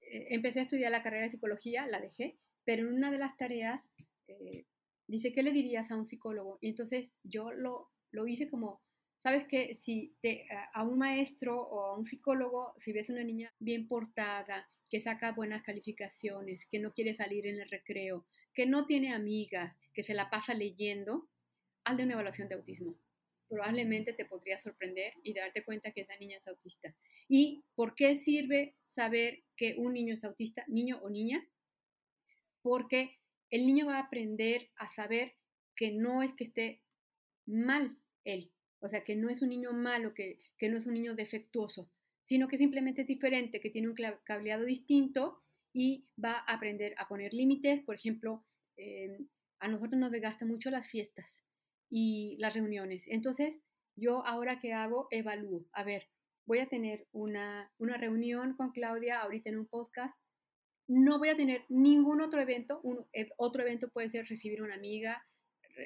[0.01, 3.35] eh, empecé a estudiar la carrera de psicología, la dejé, pero en una de las
[3.37, 3.91] tareas
[4.27, 4.65] eh,
[5.07, 6.57] dice, ¿qué le dirías a un psicólogo?
[6.61, 8.81] Y entonces yo lo, lo hice como,
[9.17, 13.53] sabes que si te, a un maestro o a un psicólogo, si ves una niña
[13.59, 18.85] bien portada, que saca buenas calificaciones, que no quiere salir en el recreo, que no
[18.85, 21.27] tiene amigas, que se la pasa leyendo,
[21.83, 22.97] haz de una evaluación de autismo.
[23.47, 26.95] Probablemente te podría sorprender y darte cuenta que esa niña es autista.
[27.27, 31.47] ¿Y por qué sirve saber que un niño es autista, niño o niña?
[32.61, 33.19] Porque
[33.51, 35.35] el niño va a aprender a saber
[35.75, 36.81] que no es que esté
[37.45, 40.93] mal él, o sea, que no es un niño malo, que, que no es un
[40.93, 41.91] niño defectuoso,
[42.21, 45.43] sino que simplemente es diferente, que tiene un cableado distinto
[45.73, 47.83] y va a aprender a poner límites.
[47.83, 48.45] Por ejemplo,
[48.77, 49.19] eh,
[49.59, 51.45] a nosotros nos desgasta mucho las fiestas
[51.95, 53.07] y las reuniones.
[53.07, 53.61] Entonces,
[53.95, 55.67] yo ahora que hago, evalúo.
[55.73, 56.09] A ver,
[56.47, 60.17] voy a tener una, una reunión con Claudia ahorita en un podcast.
[60.87, 62.79] No voy a tener ningún otro evento.
[62.81, 65.23] Un, eh, otro evento puede ser recibir una amiga,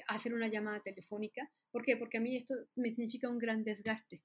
[0.08, 1.52] hacer una llamada telefónica.
[1.72, 1.98] ¿Por qué?
[1.98, 4.22] Porque a mí esto me significa un gran desgaste.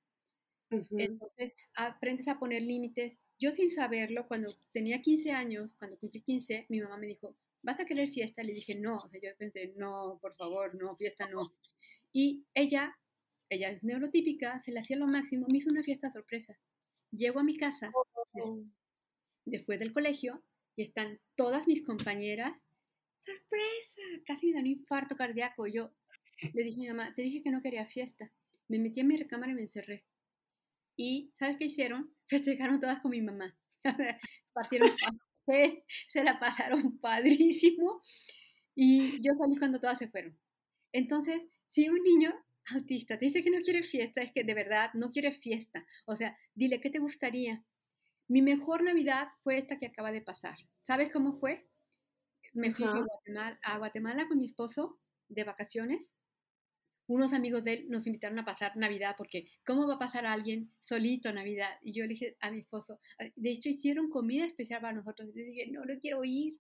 [0.71, 3.18] Entonces, aprendes a poner límites.
[3.40, 7.81] Yo sin saberlo, cuando tenía 15 años, cuando cumplí 15, mi mamá me dijo, ¿vas
[7.81, 8.42] a querer fiesta?
[8.42, 8.98] Le dije, no.
[8.98, 11.55] O sea, yo pensé, no, por favor, no, fiesta no.
[12.12, 12.96] Y ella,
[13.48, 16.59] ella es neurotípica, se le hacía lo máximo, me hizo una fiesta sorpresa.
[17.11, 18.62] Llego a mi casa oh.
[19.44, 20.42] después del colegio
[20.77, 22.55] y están todas mis compañeras.
[23.16, 24.03] ¡Sorpresa!
[24.27, 25.66] Casi me da un infarto cardíaco.
[25.66, 25.92] Yo
[26.53, 28.33] le dije a mi mamá, te dije que no quería fiesta.
[28.68, 30.05] Me metí en mi recámara y me encerré.
[30.96, 32.14] Y ¿sabes qué hicieron?
[32.27, 33.57] Festejaron todas con mi mamá.
[34.53, 34.90] Partieron
[36.12, 38.00] se la pasaron padrísimo.
[38.74, 40.38] Y yo salí cuando todas se fueron.
[40.92, 42.33] Entonces, si un niño
[42.66, 45.85] autista te dice que no quiere fiesta, es que de verdad no quiere fiesta.
[46.07, 47.64] O sea, dile, ¿qué te gustaría?
[48.28, 50.57] Mi mejor Navidad fue esta que acaba de pasar.
[50.81, 51.66] ¿Sabes cómo fue?
[52.55, 56.14] Me fui a Guatemala con mi esposo de vacaciones
[57.12, 60.72] unos amigos de él nos invitaron a pasar Navidad porque ¿cómo va a pasar alguien
[60.81, 61.79] solito Navidad?
[61.83, 62.98] Y yo le dije a mi esposo,
[63.37, 65.29] de hecho hicieron comida especial para nosotros.
[65.35, 66.59] Y le dije, no, no quiero ir.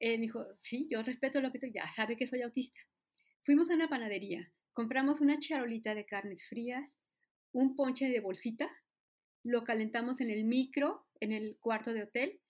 [0.00, 2.78] Eh, me dijo, sí, yo respeto lo que tú, ya sabe que soy autista.
[3.42, 6.98] Fuimos a una panadería, compramos una charolita de carnes frías,
[7.52, 8.70] un ponche de bolsita,
[9.42, 12.40] lo calentamos en el micro, en el cuarto de hotel,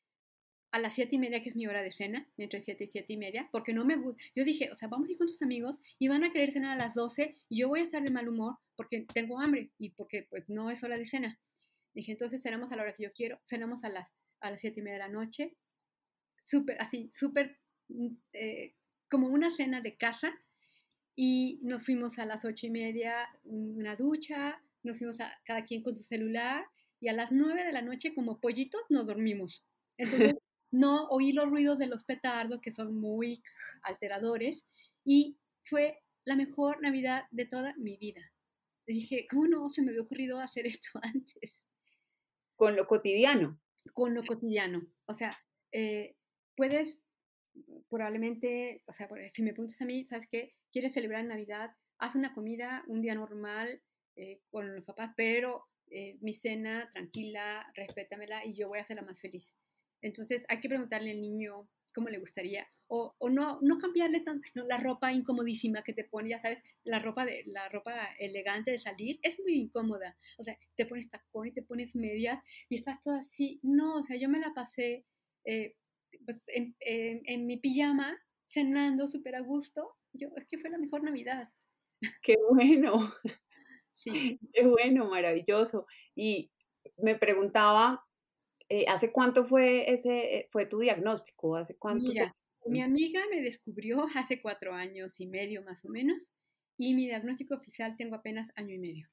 [0.79, 3.13] a las siete y media, que es mi hora de cena, entre siete y siete
[3.13, 4.23] y media, porque no me gusta.
[4.35, 6.79] Yo dije, o sea, vamos a ir con tus amigos y van a querer cenar
[6.79, 9.91] a las doce y yo voy a estar de mal humor porque tengo hambre y
[9.91, 11.39] porque pues no es hora de cena.
[11.95, 14.81] Dije, entonces cenamos a la hora que yo quiero, cenamos a las, a las siete
[14.81, 15.57] y media de la noche,
[16.43, 18.75] súper, así, súper, mm, eh,
[19.11, 20.33] como una cena de casa
[21.17, 25.83] y nos fuimos a las ocho y media, una ducha, nos fuimos a cada quien
[25.83, 26.65] con su celular
[27.01, 29.65] y a las nueve de la noche como pollitos nos dormimos.
[29.97, 30.39] Entonces
[30.71, 33.43] no oí los ruidos de los petardos que son muy
[33.83, 34.67] alteradores
[35.05, 38.23] y fue la mejor Navidad de toda mi vida.
[38.87, 41.63] dije, ¿cómo no se me había ocurrido hacer esto antes?
[42.57, 43.61] Con lo cotidiano.
[43.93, 44.87] Con lo cotidiano.
[45.07, 45.31] O sea,
[45.73, 46.17] eh,
[46.57, 47.01] puedes
[47.89, 50.55] probablemente, o sea, si me preguntas a mí, ¿sabes qué?
[50.71, 51.75] ¿Quieres celebrar Navidad?
[51.99, 53.83] Haz una comida, un día normal
[54.17, 59.03] eh, con los papás, pero eh, mi cena, tranquila, respétamela y yo voy a hacerla
[59.03, 59.57] más feliz.
[60.03, 64.49] Entonces hay que preguntarle al niño cómo le gustaría o, o no, no cambiarle tanto
[64.55, 68.79] la ropa incomodísima que te pone, ya sabes, la ropa, de, la ropa elegante de
[68.79, 70.17] salir es muy incómoda.
[70.39, 73.61] O sea, te pones tacón y te pones medias y estás todo así.
[73.63, 75.05] No, o sea, yo me la pasé
[75.45, 75.77] eh,
[76.25, 79.97] pues, en, en, mi pijama cenando súper a gusto.
[80.13, 81.51] Yo, es que fue la mejor Navidad.
[82.23, 83.13] Qué bueno.
[83.93, 84.39] Sí.
[84.53, 85.87] Qué bueno, maravilloso.
[86.15, 86.53] Y
[86.97, 88.08] me preguntaba
[88.69, 91.57] eh, ¿hace cuánto fue ese, eh, fue tu diagnóstico?
[91.57, 92.11] ¿Hace cuánto?
[92.11, 96.33] Mira, mi amiga me descubrió hace cuatro años y medio más o menos
[96.77, 99.09] y mi diagnóstico oficial tengo apenas año y medio.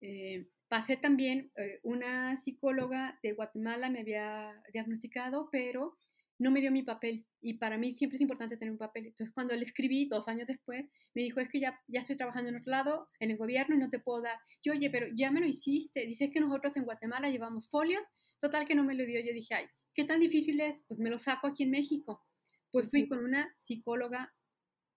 [0.00, 1.50] Eh, pasé también,
[1.82, 5.96] una psicóloga de Guatemala me había diagnosticado, pero
[6.38, 9.06] no me dio mi papel y para mí siempre es importante tener un papel.
[9.06, 12.50] Entonces cuando le escribí dos años después, me dijo, es que ya, ya estoy trabajando
[12.50, 14.38] en otro lado, en el gobierno y no te puedo dar.
[14.62, 16.06] Yo, oye, pero ya me lo hiciste.
[16.06, 18.02] Dices que nosotros en Guatemala llevamos folios.
[18.40, 19.20] Total que no me lo dio.
[19.20, 20.84] Yo dije, ay, ¿qué tan difícil es?
[20.86, 22.24] Pues me lo saco aquí en México.
[22.70, 24.34] Pues fui con una psicóloga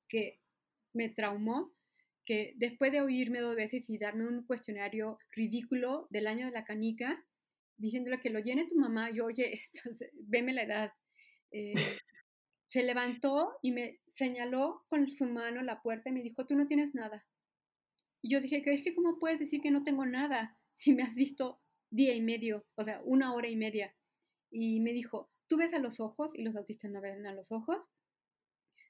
[0.08, 0.41] que
[0.93, 1.73] me traumó,
[2.25, 6.65] que después de oírme dos veces y darme un cuestionario ridículo del año de la
[6.65, 7.25] canica,
[7.77, 10.93] diciéndole que lo llene tu mamá, yo, oye, esto, veme la edad,
[11.51, 11.73] eh,
[12.67, 16.67] se levantó y me señaló con su mano la puerta y me dijo, tú no
[16.67, 17.25] tienes nada.
[18.21, 21.15] Y yo dije, es que cómo puedes decir que no tengo nada si me has
[21.15, 21.61] visto
[21.91, 23.95] día y medio, o sea, una hora y media.
[24.49, 27.51] Y me dijo, tú ves a los ojos y los autistas no ven a los
[27.51, 27.89] ojos.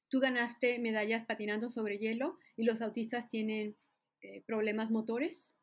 [0.08, 3.76] Tú ganaste medallas patinando sobre hielo y los autistas tienen
[4.22, 5.56] eh, problemas motores.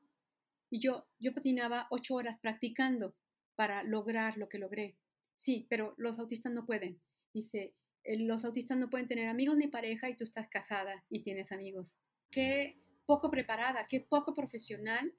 [0.71, 3.15] Y yo, yo patinaba ocho horas practicando
[3.55, 4.97] para lograr lo que logré.
[5.37, 7.01] Sí, pero los autistas no pueden.
[7.33, 7.75] Dice,
[8.05, 11.53] eh, los autistas no pueden tener amigos ni pareja y tú estás casada y tienes
[11.53, 11.95] amigos.
[12.31, 15.15] Qué poco preparada, qué poco profesional.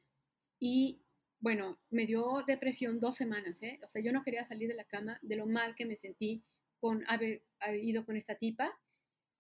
[0.60, 1.02] Y
[1.40, 3.80] bueno, me dio depresión dos semanas, ¿eh?
[3.84, 6.44] O sea, yo no quería salir de la cama de lo mal que me sentí
[6.80, 7.44] con haber,
[7.82, 8.78] ido con esta tipa.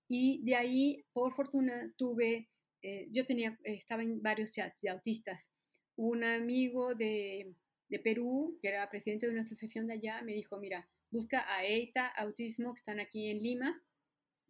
[0.07, 2.49] Y de ahí, por fortuna, tuve,
[2.81, 5.51] eh, yo tenía, estaba en varios chats de autistas.
[5.95, 7.53] Un amigo de
[7.89, 11.65] de Perú, que era presidente de una asociación de allá, me dijo, mira, busca a
[11.65, 13.83] EITA Autismo, que están aquí en Lima,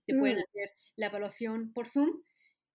[0.06, 0.40] te pueden mm.
[0.40, 2.22] hacer la evaluación por Zoom.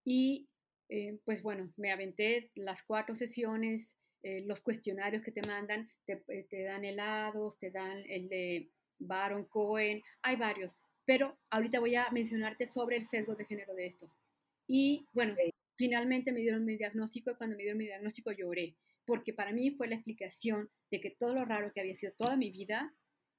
[0.04, 0.48] Y
[0.88, 6.24] eh, pues bueno, me aventé las cuatro sesiones, eh, los cuestionarios que te mandan, te,
[6.28, 10.72] eh, te, dan helados, te dan el de Baron Cohen, hay varios,
[11.04, 14.18] pero ahorita voy a mencionarte sobre el sesgo de género de estos.
[14.66, 15.34] Y bueno,
[15.76, 19.70] finalmente me dieron mi diagnóstico y cuando me dieron mi diagnóstico lloré porque para mí
[19.70, 22.94] fue la explicación de que todo lo raro que había sido toda mi vida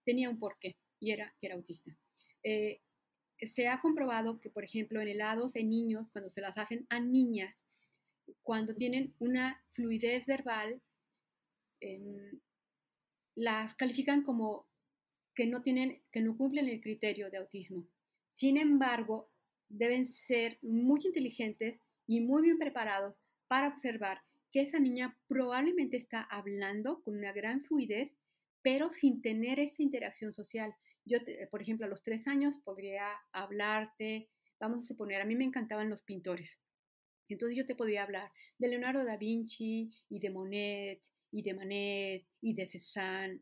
[0.06, 1.98] tenía un porqué y era que era autista.
[2.44, 2.82] Eh,
[3.42, 7.00] se ha comprobado que, por ejemplo, en helados de niños, cuando se las hacen a
[7.00, 7.66] niñas,
[8.44, 10.82] cuando tienen una fluidez verbal,
[11.80, 12.40] em,
[13.36, 14.68] las califican como
[15.34, 17.86] que no, tienen, que no cumplen el criterio de autismo.
[18.32, 19.30] Sin embargo,
[19.68, 23.16] deben ser muy inteligentes y muy bien preparados
[23.48, 28.16] para observar que esa niña probablemente está hablando con una gran fluidez,
[28.62, 30.74] pero sin tener esa interacción social.
[31.04, 31.20] Yo,
[31.52, 35.90] por ejemplo, a los tres años podría hablarte, vamos a suponer, a mí me encantaban
[35.90, 36.60] los pintores.
[37.34, 42.26] Entonces yo te podría hablar de Leonardo da Vinci y de Monet y de Manet
[42.42, 43.42] y de Cézanne,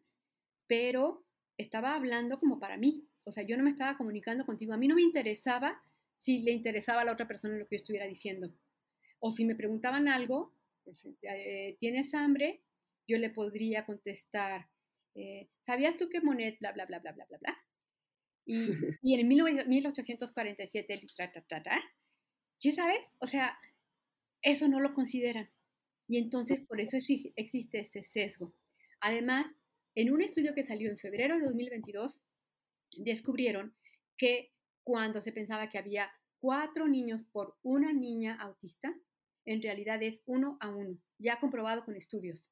[0.67, 1.25] pero
[1.57, 3.07] estaba hablando como para mí.
[3.25, 4.73] O sea, yo no me estaba comunicando contigo.
[4.73, 5.81] A mí no me interesaba
[6.15, 8.53] si le interesaba a la otra persona lo que yo estuviera diciendo.
[9.19, 12.61] O si me preguntaban algo, pues, eh, ¿tienes hambre?
[13.07, 14.67] Yo le podría contestar,
[15.15, 17.57] eh, ¿sabías tú que Monet, bla, bla, bla, bla, bla, bla, bla?
[18.45, 18.55] Y,
[19.01, 21.01] y en 1847,
[22.57, 23.11] ¿sí sabes?
[23.19, 23.57] O sea,
[24.43, 25.49] eso no lo consideran.
[26.07, 26.97] Y entonces por eso
[27.35, 28.53] existe ese sesgo.
[28.99, 29.55] Además,
[29.95, 32.19] en un estudio que salió en febrero de 2022,
[32.97, 33.75] descubrieron
[34.17, 34.51] que
[34.83, 38.93] cuando se pensaba que había cuatro niños por una niña autista,
[39.45, 42.49] en realidad es uno a uno, ya comprobado con estudios.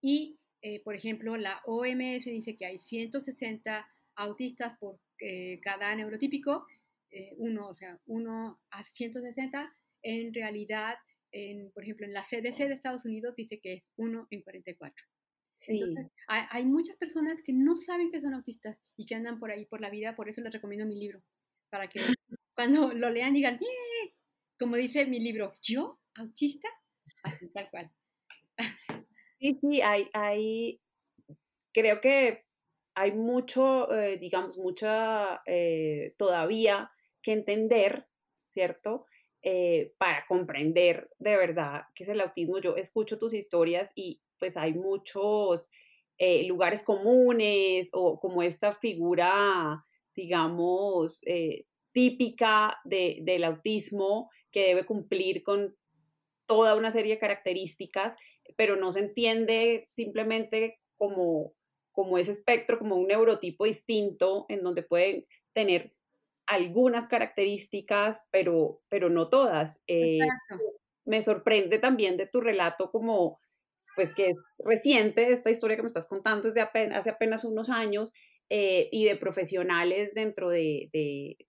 [0.00, 6.66] Y, eh, por ejemplo, la OMS dice que hay 160 autistas por eh, cada neurotípico,
[7.10, 9.72] eh, uno, o sea, uno a 160.
[10.02, 10.96] En realidad,
[11.32, 14.94] en, por ejemplo, en la CDC de Estados Unidos dice que es uno en 44.
[15.58, 15.72] Sí.
[15.72, 19.50] Entonces, hay, hay, muchas personas que no saben que son autistas y que andan por
[19.50, 21.22] ahí por la vida, por eso les recomiendo mi libro,
[21.70, 22.00] para que
[22.56, 23.60] cuando lo lean digan,
[24.58, 26.00] como dice mi libro, ¿yo?
[26.14, 26.68] autista,
[27.22, 27.90] así tal cual.
[29.38, 30.80] Sí, sí, hay, hay,
[31.72, 32.44] creo que
[32.94, 38.06] hay mucho, eh, digamos, mucha eh, todavía que entender,
[38.48, 39.06] ¿cierto?
[39.44, 42.58] Eh, para comprender de verdad qué es el autismo.
[42.58, 45.70] Yo escucho tus historias y pues hay muchos
[46.46, 49.84] lugares comunes o como esta figura,
[50.14, 51.20] digamos,
[51.90, 55.76] típica de, del autismo que debe cumplir con
[56.46, 58.16] toda una serie de características,
[58.56, 61.54] pero no se entiende simplemente como,
[61.92, 65.94] como ese espectro, como un neurotipo distinto en donde pueden tener
[66.46, 69.80] algunas características, pero, pero no todas.
[69.86, 70.18] Eh,
[71.04, 73.40] me sorprende también de tu relato como
[73.94, 77.44] pues que es reciente, esta historia que me estás contando es de apenas, hace apenas
[77.44, 78.14] unos años,
[78.54, 80.88] eh, y de profesionales dentro de,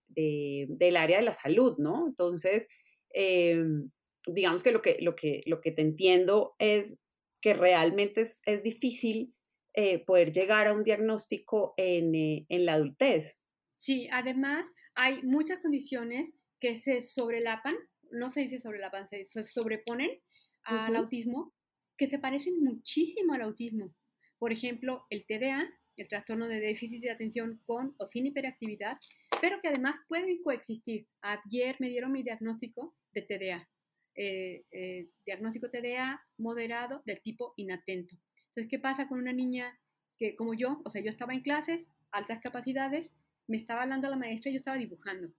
[0.07, 2.07] del área de la salud, ¿no?
[2.07, 2.67] Entonces,
[3.09, 3.91] em,
[4.25, 6.95] digamos que lo, que lo que lo que te entiendo es
[7.41, 9.33] que realmente es, es difícil
[9.73, 13.37] eh, poder llegar a un diagnóstico en, eh, en, la adultez.
[13.83, 17.75] Sí, además hay muchas condiciones que se sobrelapan,
[18.11, 20.21] no se dice sobrelapan, se, sobreponen
[20.63, 21.53] al autismo,
[21.97, 23.93] que se parecen muchísimo al autismo.
[24.37, 28.99] Por ejemplo, el TDA, el trastorno de déficit de atención con o sin hiperactividad,
[29.41, 31.09] pero que además pueden coexistir.
[31.21, 33.69] Ayer me dieron mi diagnóstico de TDA,
[34.15, 38.15] eh, eh, diagnóstico TDA moderado del tipo inatento.
[38.47, 39.77] Entonces, ¿qué pasa con una niña
[40.17, 43.11] que, como yo, o sea, yo estaba en clases, altas capacidades,
[43.47, 45.31] me estaba hablando la maestra y yo estaba dibujando.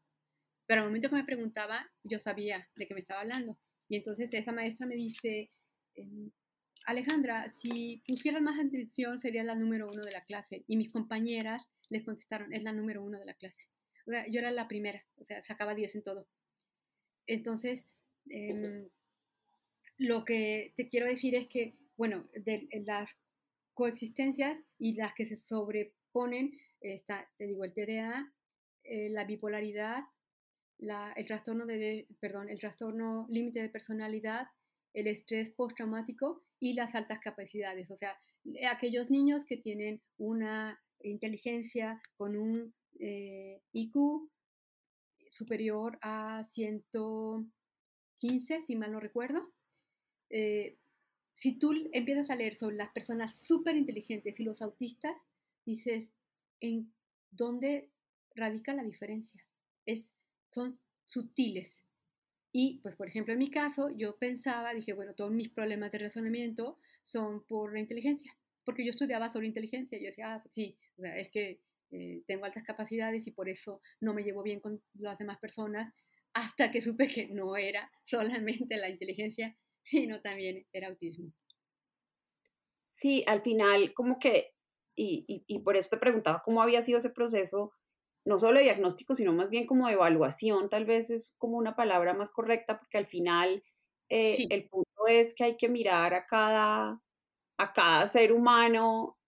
[0.66, 3.58] Pero al momento que me preguntaba, yo sabía de qué me estaba hablando.
[3.88, 5.50] Y entonces esa maestra me dice,
[5.94, 6.30] em,
[6.86, 10.64] Alejandra, si pusieras más atención serías la número uno de la clase.
[10.66, 13.68] Y mis compañeras les contestaron, es la número uno de la clase.
[14.06, 16.28] O sea, yo era la primera, o sea, sacaba 10 en todo.
[17.26, 17.88] Entonces,
[18.28, 18.88] em,
[19.96, 23.10] lo que te quiero decir es que, bueno, de, las
[23.72, 26.52] coexistencias y las que se sobreponen,
[26.92, 28.32] está, te digo, el TDA,
[28.84, 30.02] eh, la bipolaridad,
[30.78, 34.48] el trastorno de, perdón, el trastorno límite de personalidad,
[34.92, 38.16] el estrés postraumático y las altas capacidades, o sea,
[38.70, 44.30] aquellos niños que tienen una inteligencia con un eh, IQ
[45.30, 49.52] superior a 115, si mal no recuerdo.
[50.30, 50.78] Eh,
[51.34, 55.28] si tú empiezas a leer sobre las personas súper inteligentes y los autistas,
[55.66, 56.14] dices,
[56.60, 56.92] ¿en
[57.30, 57.90] dónde
[58.34, 59.44] radica la diferencia?
[59.86, 60.12] Es,
[60.50, 61.84] son sutiles.
[62.52, 65.98] Y, pues, por ejemplo, en mi caso, yo pensaba, dije, bueno, todos mis problemas de
[65.98, 69.98] razonamiento son por la inteligencia, porque yo estudiaba sobre inteligencia.
[69.98, 73.80] Yo decía, ah, sí, o sea, es que eh, tengo altas capacidades y por eso
[74.00, 75.92] no me llevo bien con las demás personas,
[76.32, 81.32] hasta que supe que no era solamente la inteligencia, sino también era autismo.
[82.86, 84.53] Sí, al final, como que,
[84.96, 87.72] y, y, y por eso te preguntaba cómo había sido ese proceso
[88.24, 91.76] no solo de diagnóstico, sino más bien como de evaluación, tal vez es como una
[91.76, 93.62] palabra más correcta, porque al final
[94.08, 97.02] eh, el punto es que hay que mirar a cada,
[97.58, 99.18] a cada ser humano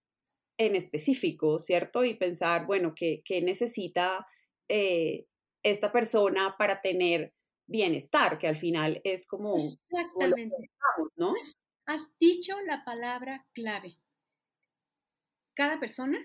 [0.57, 2.03] en específico, ¿cierto?
[2.03, 4.25] Y pensar, bueno, ¿qué, qué necesita
[4.67, 5.27] eh,
[5.63, 7.35] esta persona para tener
[7.67, 8.39] bienestar?
[8.39, 9.57] Que al final es como...
[9.57, 10.71] Exactamente.
[11.15, 11.33] ¿no?
[11.85, 13.99] Has dicho la palabra clave.
[15.57, 16.19] Cada persona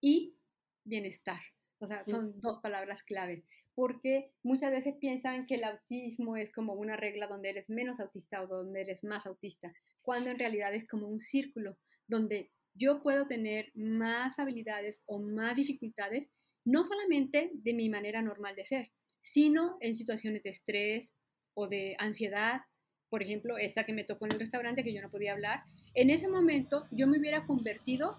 [0.00, 0.34] y
[0.82, 1.38] bienestar.
[1.78, 3.44] O sea, son dos palabras clave,
[3.76, 8.42] porque muchas veces piensan que el autismo es como una regla donde eres menos autista
[8.42, 9.72] o donde eres más autista,
[10.02, 15.54] cuando en realidad es como un círculo donde yo puedo tener más habilidades o más
[15.54, 16.28] dificultades,
[16.64, 18.90] no solamente de mi manera normal de ser,
[19.22, 21.16] sino en situaciones de estrés
[21.54, 22.62] o de ansiedad,
[23.08, 25.62] por ejemplo, esa que me tocó en el restaurante que yo no podía hablar,
[25.94, 28.16] en ese momento yo me hubiera convertido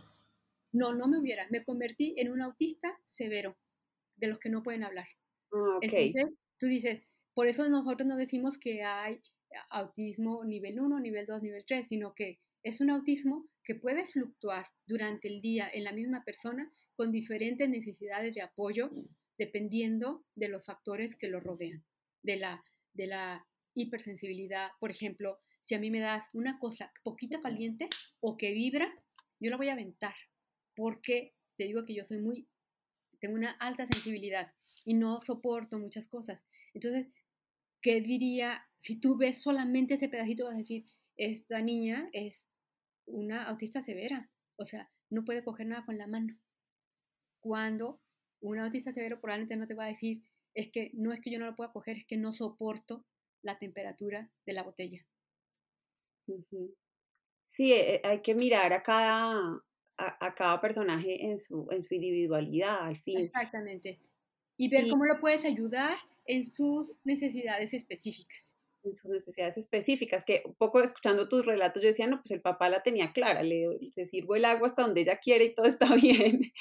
[0.75, 1.47] no, no me hubiera.
[1.49, 3.57] Me convertí en un autista severo,
[4.17, 5.07] de los que no pueden hablar.
[5.53, 7.01] Ah, Entonces, tú dices,
[7.33, 9.21] por eso nosotros no decimos que hay
[9.69, 14.67] autismo nivel 1, nivel 2, nivel 3, sino que es un autismo que puede fluctuar
[14.85, 18.91] durante el día en la misma persona con diferentes necesidades de apoyo
[19.37, 21.85] dependiendo de los factores que lo rodean,
[22.21, 22.63] de la,
[22.93, 24.71] de la hipersensibilidad.
[24.79, 27.87] Por ejemplo, si a mí me das una cosa poquita caliente
[28.19, 28.93] o que vibra,
[29.39, 30.15] yo la voy a aventar
[30.75, 32.47] porque te digo que yo soy muy,
[33.19, 34.53] tengo una alta sensibilidad
[34.83, 36.45] y no soporto muchas cosas.
[36.73, 37.07] Entonces,
[37.81, 38.67] ¿qué diría?
[38.81, 40.85] Si tú ves solamente ese pedacito, vas a decir,
[41.17, 42.49] esta niña es
[43.05, 46.37] una autista severa, o sea, no puede coger nada con la mano.
[47.39, 48.01] Cuando
[48.41, 50.23] un autista severo probablemente no te va a decir,
[50.53, 53.05] es que no es que yo no lo pueda coger, es que no soporto
[53.41, 55.05] la temperatura de la botella.
[57.43, 59.63] Sí, eh, hay que mirar a cada,
[59.97, 63.17] a, cada personaje en su, en su individualidad, al fin.
[63.17, 63.99] Exactamente.
[64.57, 68.57] Y ver cómo lo puedes ayudar en sus necesidades específicas.
[68.83, 72.41] En sus necesidades específicas, que un poco escuchando tus relatos, yo decía, no, pues el
[72.41, 75.65] papá la tenía clara, le, le sirvo el agua hasta donde ella quiere y todo
[75.65, 76.51] está bien.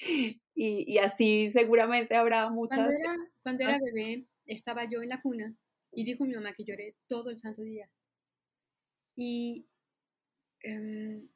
[0.00, 2.78] y, y, así seguramente habrá muchas...
[2.78, 5.54] Cuando era, cuando era bebé, estaba yo en la cuna
[5.92, 7.88] y dijo mi mamá que lloré todo el santo día.
[9.16, 9.66] Y
[10.62, 11.26] em,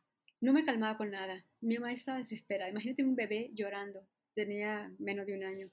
[0.41, 1.45] no me calmaba con nada.
[1.61, 2.71] Mi mamá estaba desesperada.
[2.71, 4.07] Imagínate un bebé llorando.
[4.35, 5.71] Tenía menos de un año.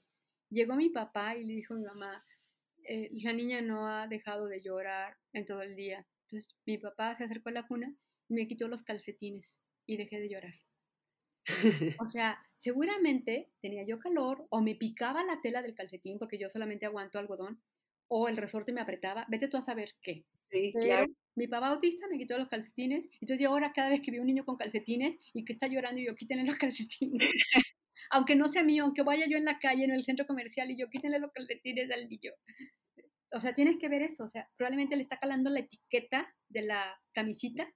[0.50, 2.24] Llegó mi papá y le dijo a mi mamá,
[2.84, 6.06] eh, la niña no ha dejado de llorar en todo el día.
[6.22, 7.94] Entonces mi papá se acercó a la cuna
[8.28, 10.54] y me quitó los calcetines y dejé de llorar.
[12.02, 16.50] O sea, seguramente tenía yo calor o me picaba la tela del calcetín porque yo
[16.50, 17.62] solamente aguanto algodón
[18.06, 20.24] o el resorte me apretaba, vete tú a saber qué.
[20.50, 21.06] Sí, claro.
[21.34, 24.26] Mi papá autista me quitó los calcetines, entonces yo ahora cada vez que veo un
[24.26, 27.30] niño con calcetines y que está llorando, yo quítenle los calcetines.
[28.10, 30.76] aunque no sea mío, aunque vaya yo en la calle, en el centro comercial y
[30.76, 32.32] yo quítenle los calcetines al niño.
[33.30, 36.62] O sea, tienes que ver eso, o sea, probablemente le está calando la etiqueta de
[36.62, 37.68] la camisita.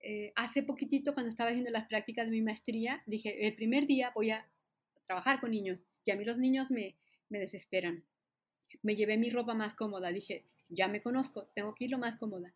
[0.00, 4.12] Eh, hace poquitito, cuando estaba haciendo las prácticas de mi maestría, dije, el primer día
[4.14, 4.50] voy a
[5.04, 6.96] trabajar con niños y a mí los niños me,
[7.28, 8.06] me desesperan
[8.82, 10.12] me llevé mi ropa más cómoda.
[10.12, 12.54] Dije, ya me conozco, tengo que ir lo más cómoda.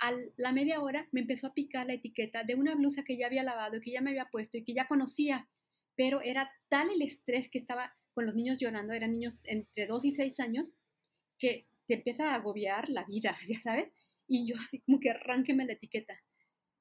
[0.00, 3.26] A la media hora me empezó a picar la etiqueta de una blusa que ya
[3.26, 5.48] había lavado y que ya me había puesto y que ya conocía,
[5.96, 10.04] pero era tal el estrés que estaba con los niños llorando, eran niños entre 2
[10.04, 10.74] y 6 años,
[11.38, 13.92] que te empieza a agobiar la vida, ya sabes,
[14.26, 16.20] y yo así como que arránqueme la etiqueta.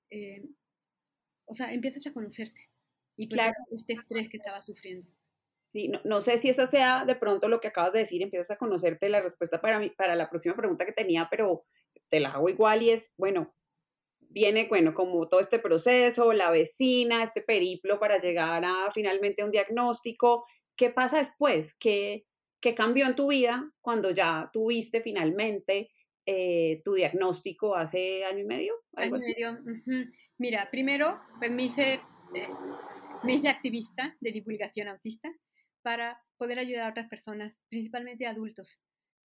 [0.09, 0.43] Eh,
[1.45, 2.69] o sea, empiezas a conocerte
[3.17, 3.55] y pues claro.
[3.71, 5.09] este estrés que estaba sufriendo.
[5.73, 8.57] Sí, no, sé si esa sea de pronto lo que acabas de decir, empiezas a
[8.57, 11.63] conocerte la respuesta para, mí, para la próxima pregunta que tenía, pero
[12.09, 13.55] te la hago igual y es, bueno,
[14.19, 19.51] viene, bueno, como todo este proceso, la vecina, este periplo para llegar a finalmente un
[19.51, 20.45] diagnóstico.
[20.75, 21.73] ¿Qué pasa después?
[21.79, 22.25] ¿Qué,
[22.59, 25.89] qué cambió en tu vida cuando ya tuviste finalmente
[26.25, 28.73] eh, tu diagnóstico hace año y medio?
[28.95, 29.57] Año y medio.
[30.37, 32.01] Mira, primero pues, me, hice,
[32.33, 32.47] eh,
[33.23, 35.31] me hice activista de divulgación autista
[35.81, 38.81] para poder ayudar a otras personas, principalmente adultos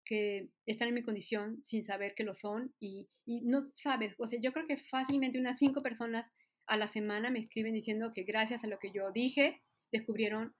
[0.04, 4.38] que están en mi condición sin saber que lo son y, no sabes, o sea,
[4.40, 6.30] yo creo que fácilmente unas cinco personas
[6.66, 10.54] a la semana me escriben diciendo que gracias a lo que yo dije, descubrieron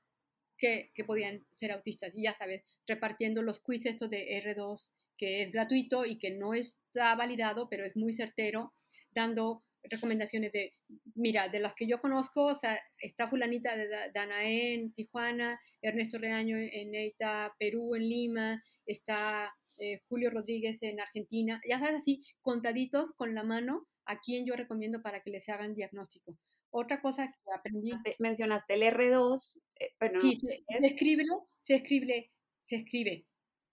[0.59, 2.13] que, que podían ser autistas.
[2.15, 6.55] Y ya sabes, repartiendo los quiz estos de R2, que es gratuito y que no
[6.55, 8.75] está validado, pero es muy certero,
[9.13, 10.73] dando recomendaciones de,
[11.15, 16.19] mira, de las que yo conozco, o sea, está fulanita de Danae en Tijuana, Ernesto
[16.19, 22.23] Reaño en EITA, Perú, en Lima, está eh, Julio Rodríguez en Argentina, ya sabes así,
[22.41, 26.39] contaditos con la mano a quien yo recomiendo para que les hagan diagnóstico.
[26.71, 27.93] Otra cosa que aprendí...
[28.19, 31.25] Mencionaste el R2, eh, sí, se, escribe,
[31.61, 32.31] se escribe,
[32.69, 33.27] se escribe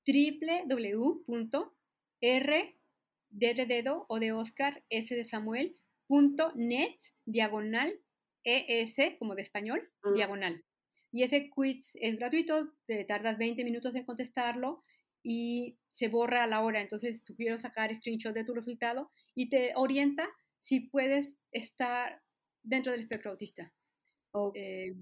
[0.05, 1.63] www.r
[3.29, 5.75] de dedo o de Oscar, S de Samuel,
[6.55, 7.93] net diagonal
[8.43, 10.11] ES, como de español, ah.
[10.13, 10.63] diagonal.
[11.11, 14.83] Y ese quiz es gratuito, te tardas 20 minutos en contestarlo
[15.21, 16.81] y se borra a la hora.
[16.81, 20.27] Entonces, sugiero sacar screenshot de tu resultado y te orienta
[20.59, 22.21] si puedes estar
[22.63, 23.71] dentro del espectro autista.
[24.55, 24.95] Eh,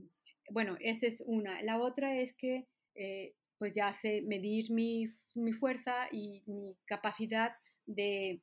[0.50, 1.62] bueno, esa es una.
[1.64, 7.56] La otra es que eh, pues ya sé medir mi, mi, fuerza y mi capacidad
[7.86, 8.42] de,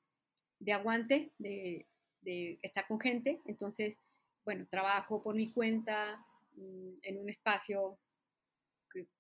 [0.59, 1.87] de aguante, de,
[2.29, 3.41] de estar con gente.
[3.47, 3.97] Entonces,
[4.45, 6.23] bueno, trabajo por mi cuenta
[6.57, 7.99] mm, en un espacio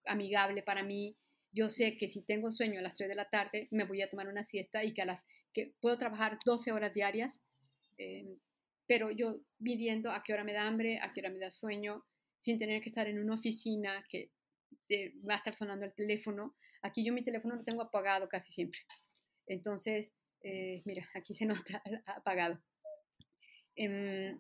[0.04, 1.16] amigable para mí.
[1.50, 4.11] Yo sé que si tengo sueño a las 3 de la tarde, me voy a
[4.11, 7.42] tomar una siesta y que a las que puedo trabajar 12 horas diarias,
[7.96, 8.36] eh,
[8.86, 12.04] pero yo midiendo a qué hora me da hambre, a qué hora me da sueño,
[12.36, 14.30] sin tener que estar en una oficina que
[15.28, 16.54] va a estar sonando el teléfono.
[16.82, 18.80] Aquí yo mi teléfono lo tengo apagado casi siempre.
[19.46, 22.61] Entonces, eh, mira, aquí se nota apagado.
[23.79, 24.37] Em,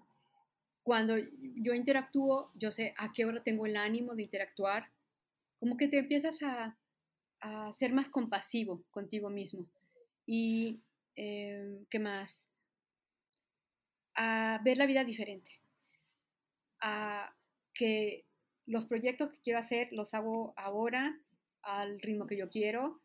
[0.82, 4.90] cuando yo interactúo, yo sé a qué hora tengo el ánimo de interactuar,
[5.60, 6.76] como que te empiezas a,
[7.72, 9.68] ser más compasivo contigo mismo.
[10.26, 10.82] Y,
[11.14, 12.50] em, ¿qué más?
[14.16, 15.52] A ver la vida diferente.
[16.80, 17.32] A
[17.74, 18.26] que
[18.66, 21.16] los proyectos que quiero hacer los hago ahora
[21.62, 23.00] al ritmo que yo quiero.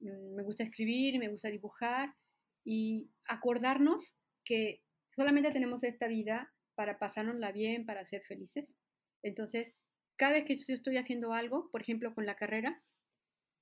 [0.00, 2.14] Mm, me gusta escribir, me gusta dibujar
[2.62, 4.14] y acordarnos
[4.44, 4.82] que
[5.14, 8.78] solamente tenemos esta vida para pasárnosla bien, para ser felices.
[9.22, 9.74] Entonces,
[10.16, 12.82] cada vez que yo estoy haciendo algo, por ejemplo, con la carrera,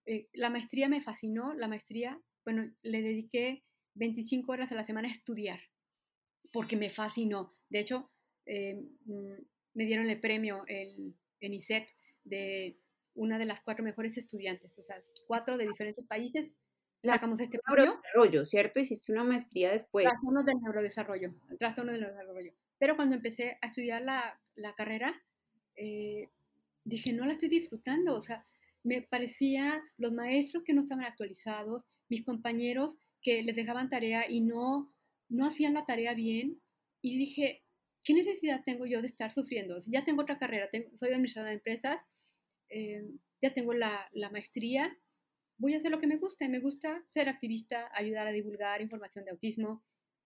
[0.07, 5.09] eh, la maestría me fascinó, la maestría, bueno, le dediqué 25 horas a la semana
[5.09, 5.61] a estudiar,
[6.53, 7.57] porque me fascinó.
[7.69, 8.11] De hecho,
[8.47, 8.75] eh,
[9.05, 9.35] mm,
[9.75, 11.89] me dieron el premio el, en ISEP
[12.25, 12.79] de
[13.15, 16.57] una de las cuatro mejores estudiantes, o sea, cuatro de diferentes países
[17.03, 18.81] la sacamos este neurodesarrollo, ¿cierto?
[18.81, 20.07] Hiciste una maestría después.
[20.07, 22.53] Trastornos del neurodesarrollo, trastornos del neurodesarrollo.
[22.79, 25.23] Pero cuando empecé a estudiar la, la carrera,
[25.77, 26.29] eh,
[26.85, 28.47] dije, no la estoy disfrutando, o sea,
[28.83, 34.41] me parecía los maestros que no estaban actualizados, mis compañeros que les dejaban tarea y
[34.41, 34.93] no,
[35.29, 36.61] no hacían la tarea bien,
[37.03, 37.63] y dije,
[38.03, 39.81] ¿qué necesidad tengo yo de estar sufriendo?
[39.87, 42.03] Ya tengo otra carrera, tengo, soy administradora de empresas,
[42.69, 43.05] eh,
[43.41, 44.97] ya tengo la, la maestría,
[45.61, 46.49] voy a hacer lo que me gusta.
[46.49, 49.85] Me gusta ser activista, ayudar a divulgar información de autismo,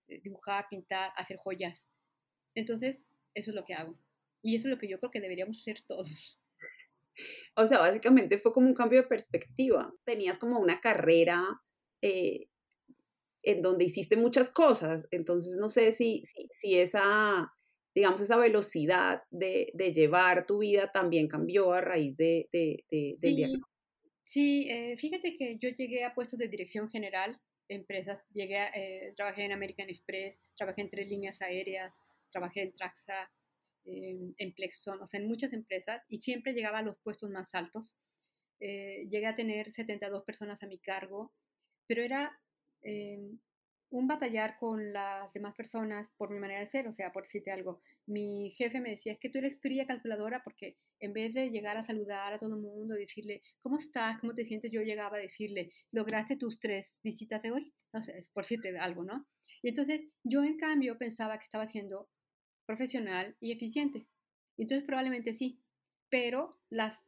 [0.08, 1.90] eh, dibujar, pintar, hacer joyas.
[2.54, 3.98] Entonces, eso es lo que hago.
[4.42, 6.40] Y eso es lo que yo creo que deberíamos hacer todos.
[7.54, 9.94] O sea, básicamente fue como un cambio de perspectiva.
[10.02, 11.62] Tenías como una carrera
[12.02, 12.48] eh,
[13.44, 15.06] en donde hiciste muchas cosas.
[15.12, 17.54] Entonces, no sé si, si, esa,
[17.94, 23.73] digamos, esa velocidad de, llevar tu vida también cambió a raíz de, de, del diagnóstico.
[24.24, 29.44] Sí, eh, fíjate que yo llegué a puestos de dirección general, empresas, llegué eh, trabajé
[29.44, 32.00] en American Express, trabajé en tres líneas aéreas,
[32.30, 33.30] trabajé en Traxa,
[33.86, 37.96] en Plexon, o sea, en muchas empresas y siempre llegaba a los puestos más altos.
[38.60, 41.32] Eh, llegué a tener 72 personas a mi cargo,
[41.86, 42.40] pero era
[43.90, 47.52] un batallar con las demás personas por mi manera de ser, o sea, por decirte
[47.52, 47.80] algo.
[48.06, 51.76] Mi jefe me decía, es que tú eres fría calculadora porque en vez de llegar
[51.76, 54.18] a saludar a todo el mundo, decirle, ¿cómo estás?
[54.20, 54.72] ¿Cómo te sientes?
[54.72, 57.72] Yo llegaba a decirle, ¿lograste tus tres visitas de hoy?
[57.92, 59.26] No sé, por decirte algo, ¿no?
[59.62, 62.08] Y entonces yo en cambio pensaba que estaba siendo
[62.66, 64.06] profesional y eficiente.
[64.56, 65.60] Entonces probablemente sí,
[66.08, 66.98] pero las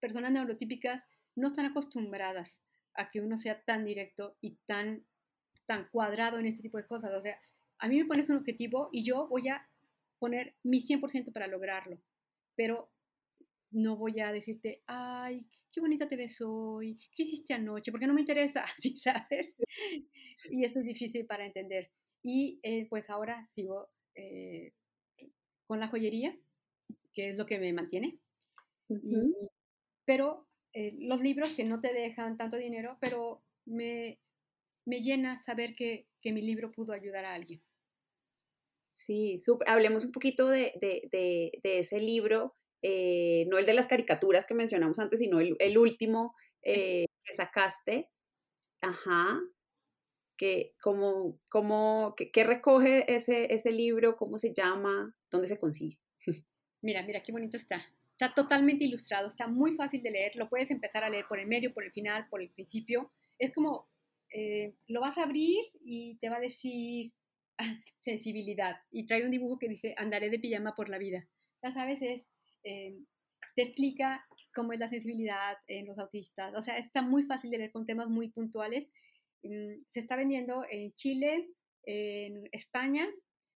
[0.00, 1.06] personas neurotípicas
[1.36, 2.60] no están acostumbradas
[2.94, 5.06] a que uno sea tan directo y tan
[5.70, 7.12] tan cuadrado en este tipo de cosas.
[7.14, 7.40] O sea,
[7.78, 9.64] a mí me pones un objetivo y yo voy a
[10.18, 12.02] poner mi 100% para lograrlo,
[12.56, 12.90] pero
[13.70, 18.14] no voy a decirte, ay, qué bonita te ves hoy, qué hiciste anoche, porque no
[18.14, 19.54] me interesa, ¿sí sabes?
[20.50, 21.92] Y eso es difícil para entender.
[22.24, 24.72] Y eh, pues ahora sigo eh,
[25.68, 26.36] con la joyería,
[27.14, 28.18] que es lo que me mantiene.
[30.04, 34.18] pero eh, los libros que no te dejan tanto dinero, pero me,
[34.86, 37.62] me llena saber que, mi libro pudo ayudar a alguien.
[38.92, 40.72] Sí, hablemos un poquito de,
[41.62, 47.06] ese libro, eh, no el de las caricaturas que mencionamos antes, sino el, último eh,
[47.24, 48.10] que sacaste.
[48.82, 49.40] Ajá.
[50.36, 54.16] Que, como, como, ¿Qué recoge ese, ese libro?
[54.16, 55.14] ¿Cómo se llama?
[55.30, 55.98] ¿Dónde se consigue?
[56.82, 57.82] Mira, mira, qué bonito está.
[58.18, 60.32] Está totalmente ilustrado, está muy fácil de leer.
[60.36, 63.12] Lo puedes empezar a leer por el medio, por el final, por el principio.
[63.38, 63.90] Es como
[64.30, 67.12] eh, lo vas a abrir y te va a decir
[67.98, 68.76] sensibilidad.
[68.90, 71.26] Y trae un dibujo que dice, andaré de pijama por la vida.
[71.62, 72.26] Ya sabes, es,
[72.64, 72.96] eh,
[73.56, 74.24] te explica
[74.54, 76.54] cómo es la sensibilidad en los autistas.
[76.54, 78.92] O sea, está muy fácil de leer con temas muy puntuales.
[79.42, 81.48] Mm, se está vendiendo en Chile,
[81.84, 83.08] en España,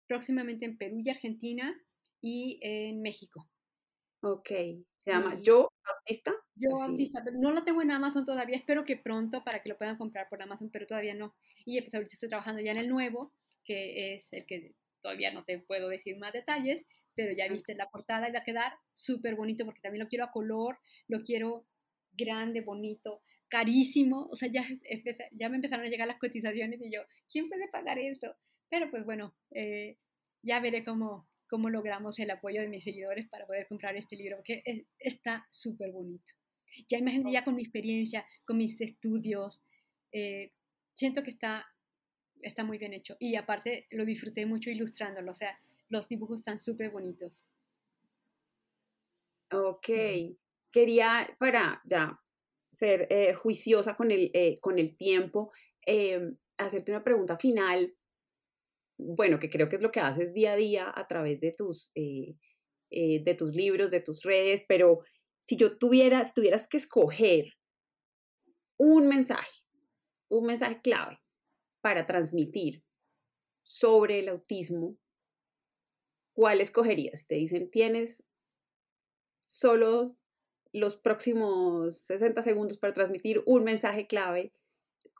[0.07, 1.75] próximamente en Perú y Argentina
[2.21, 3.47] y en México.
[4.21, 4.51] Ok,
[5.05, 6.33] se llama Yo Autista.
[6.55, 9.77] Yo Autista, pero no lo tengo en Amazon todavía, espero que pronto para que lo
[9.77, 11.35] puedan comprar por Amazon, pero todavía no.
[11.63, 13.31] Y pues ahorita estoy trabajando ya en el nuevo,
[13.63, 16.83] que es el que todavía no te puedo decir más detalles,
[17.13, 20.25] pero ya viste la portada y va a quedar súper bonito porque también lo quiero
[20.25, 21.67] a color, lo quiero
[22.13, 24.65] grande, bonito, carísimo, o sea, ya,
[25.33, 27.01] ya me empezaron a llegar las cotizaciones y yo,
[27.31, 28.35] ¿quién puede pagar esto?
[28.69, 29.99] Pero pues bueno, eh,
[30.41, 34.37] ya veré cómo, cómo logramos el apoyo de mis seguidores para poder comprar este libro,
[34.37, 34.63] porque
[34.99, 36.33] está súper bonito.
[36.89, 39.61] Ya imagínate, ya con mi experiencia, con mis estudios,
[40.11, 40.51] eh,
[40.93, 41.65] siento que está,
[42.41, 43.15] está muy bien hecho.
[43.19, 47.45] Y aparte lo disfruté mucho ilustrándolo, o sea, los dibujos están súper bonitos.
[49.51, 49.89] Ok,
[50.71, 52.19] quería, para ya
[52.71, 55.51] ser eh, juiciosa con el, eh, con el tiempo,
[56.57, 57.94] hacerte una pregunta final
[58.97, 61.91] bueno, que creo que es lo que haces día a día a través de tus,
[61.95, 62.35] eh,
[62.89, 65.01] eh, de tus libros, de tus redes, pero
[65.41, 67.53] si yo tuviera, tuvieras que escoger
[68.77, 69.63] un mensaje,
[70.29, 71.19] un mensaje clave
[71.81, 72.83] para transmitir
[73.63, 74.97] sobre el autismo,
[76.33, 77.27] ¿cuál escogerías?
[77.27, 78.23] Te dicen, tienes
[79.39, 80.05] solo
[80.73, 84.51] los próximos 60 segundos para transmitir un mensaje clave,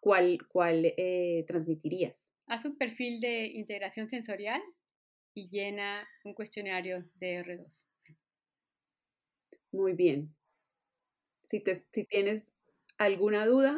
[0.02, 2.25] ¿cuál, cuál eh, transmitirías?
[2.48, 4.62] Haz un perfil de integración sensorial
[5.34, 7.88] y llena un cuestionario de R2.
[9.72, 10.36] Muy bien.
[11.48, 12.54] Si, si tienes
[12.98, 13.78] alguna duda,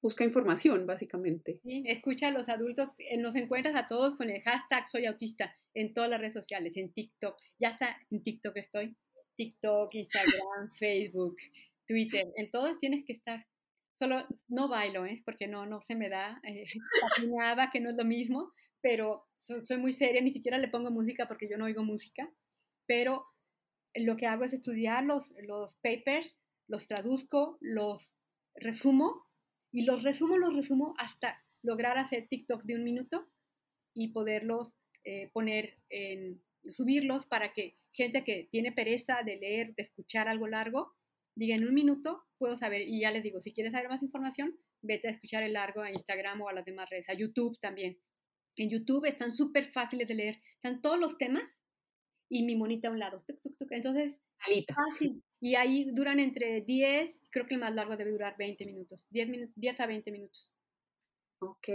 [0.00, 1.60] busca información, básicamente.
[1.62, 2.90] Sí, escucha a los adultos.
[2.98, 6.76] Eh, nos encuentras a todos con el hashtag soy autista en todas las redes sociales,
[6.76, 7.36] en TikTok.
[7.58, 8.96] Ya está en TikTok estoy.
[9.34, 11.36] TikTok, Instagram, Facebook,
[11.86, 12.24] Twitter.
[12.36, 13.46] En todos tienes que estar.
[13.98, 15.22] Solo no bailo, ¿eh?
[15.24, 16.40] porque no, no se me da.
[16.44, 16.66] Eh,
[17.72, 21.48] que no es lo mismo, pero soy muy seria, ni siquiera le pongo música porque
[21.48, 22.30] yo no oigo música.
[22.86, 23.26] Pero
[23.94, 26.38] lo que hago es estudiar los, los papers,
[26.68, 28.12] los traduzco, los
[28.54, 29.26] resumo
[29.72, 33.26] y los resumo, los resumo hasta lograr hacer TikTok de un minuto
[33.94, 34.72] y poderlos
[35.04, 40.46] eh, poner en, subirlos para que gente que tiene pereza de leer, de escuchar algo
[40.48, 40.95] largo,
[41.36, 42.82] diga en un minuto, puedo saber.
[42.82, 45.90] Y ya les digo, si quieres saber más información, vete a escuchar el largo a
[45.90, 47.98] Instagram o a las demás redes, a YouTube también.
[48.56, 51.64] En YouTube están súper fáciles de leer, están todos los temas
[52.28, 53.24] y mi monita a un lado.
[53.70, 54.18] Entonces,
[54.74, 55.22] fácil.
[55.40, 59.52] Y ahí duran entre 10, creo que el más largo debe durar 20 minutos, 10,
[59.54, 60.54] 10 a 20 minutos.
[61.40, 61.68] Ok,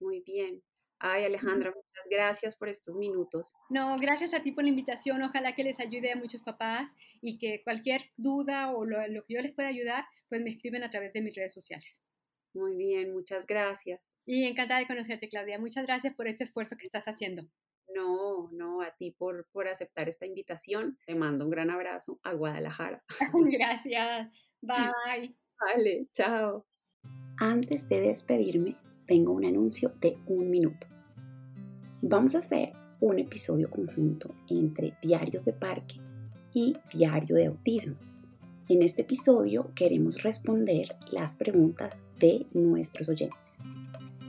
[0.00, 0.62] muy bien.
[1.02, 3.54] Ay, Alejandra, muchas gracias por estos minutos.
[3.70, 5.22] No, gracias a ti por la invitación.
[5.22, 6.90] Ojalá que les ayude a muchos papás
[7.22, 10.90] y que cualquier duda o lo, que yo les pueda ayudar, pues me escriben a
[10.90, 12.02] través de mis redes sociales.
[12.52, 13.98] Muy bien, muchas gracias.
[14.26, 15.58] Y encantada de conocerte, Claudia.
[15.58, 17.48] Muchas gracias por este esfuerzo que estás haciendo.
[17.94, 20.98] No, no, a ti por, por aceptar esta invitación.
[21.06, 23.02] Te mando un gran abrazo a Guadalajara.
[23.50, 24.30] gracias.
[24.60, 25.34] Bye.
[25.58, 26.66] Vale, chao.
[27.38, 28.76] Antes de despedirme,
[29.10, 30.86] tengo un anuncio de un minuto.
[32.00, 35.96] Vamos a hacer un episodio conjunto entre Diarios de Parque
[36.54, 37.96] y Diario de Autismo.
[38.68, 43.64] En este episodio queremos responder las preguntas de nuestros oyentes.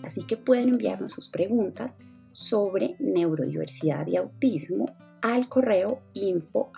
[0.03, 1.95] Así que pueden enviarnos sus preguntas
[2.31, 6.71] sobre neurodiversidad y autismo al correo info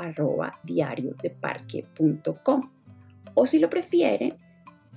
[0.66, 2.70] diariosdeparque.com
[3.34, 4.36] o si lo prefieren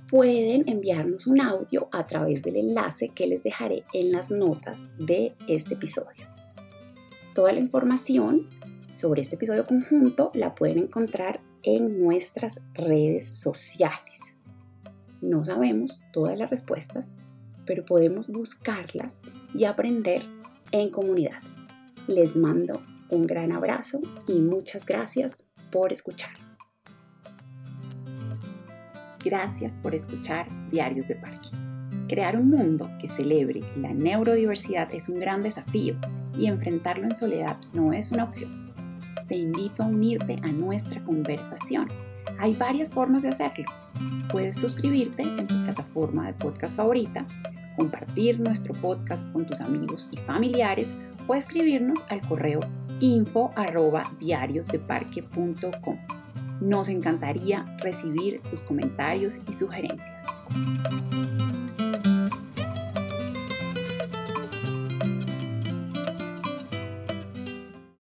[0.09, 5.35] pueden enviarnos un audio a través del enlace que les dejaré en las notas de
[5.47, 6.27] este episodio.
[7.33, 8.47] Toda la información
[8.95, 14.35] sobre este episodio conjunto la pueden encontrar en nuestras redes sociales.
[15.21, 17.09] No sabemos todas las respuestas,
[17.65, 19.21] pero podemos buscarlas
[19.53, 20.23] y aprender
[20.71, 21.41] en comunidad.
[22.07, 26.46] Les mando un gran abrazo y muchas gracias por escuchar.
[29.29, 31.49] Gracias por escuchar Diarios de Parque.
[32.07, 35.97] Crear un mundo que celebre la neurodiversidad es un gran desafío
[36.37, 38.71] y enfrentarlo en soledad no es una opción.
[39.27, 41.89] Te invito a unirte a nuestra conversación.
[42.39, 43.65] Hay varias formas de hacerlo.
[44.31, 47.27] Puedes suscribirte en tu plataforma de podcast favorita,
[47.75, 50.95] compartir nuestro podcast con tus amigos y familiares
[51.27, 52.61] o escribirnos al correo
[53.01, 53.51] info.
[56.59, 60.27] Nos encantaría recibir tus comentarios y sugerencias.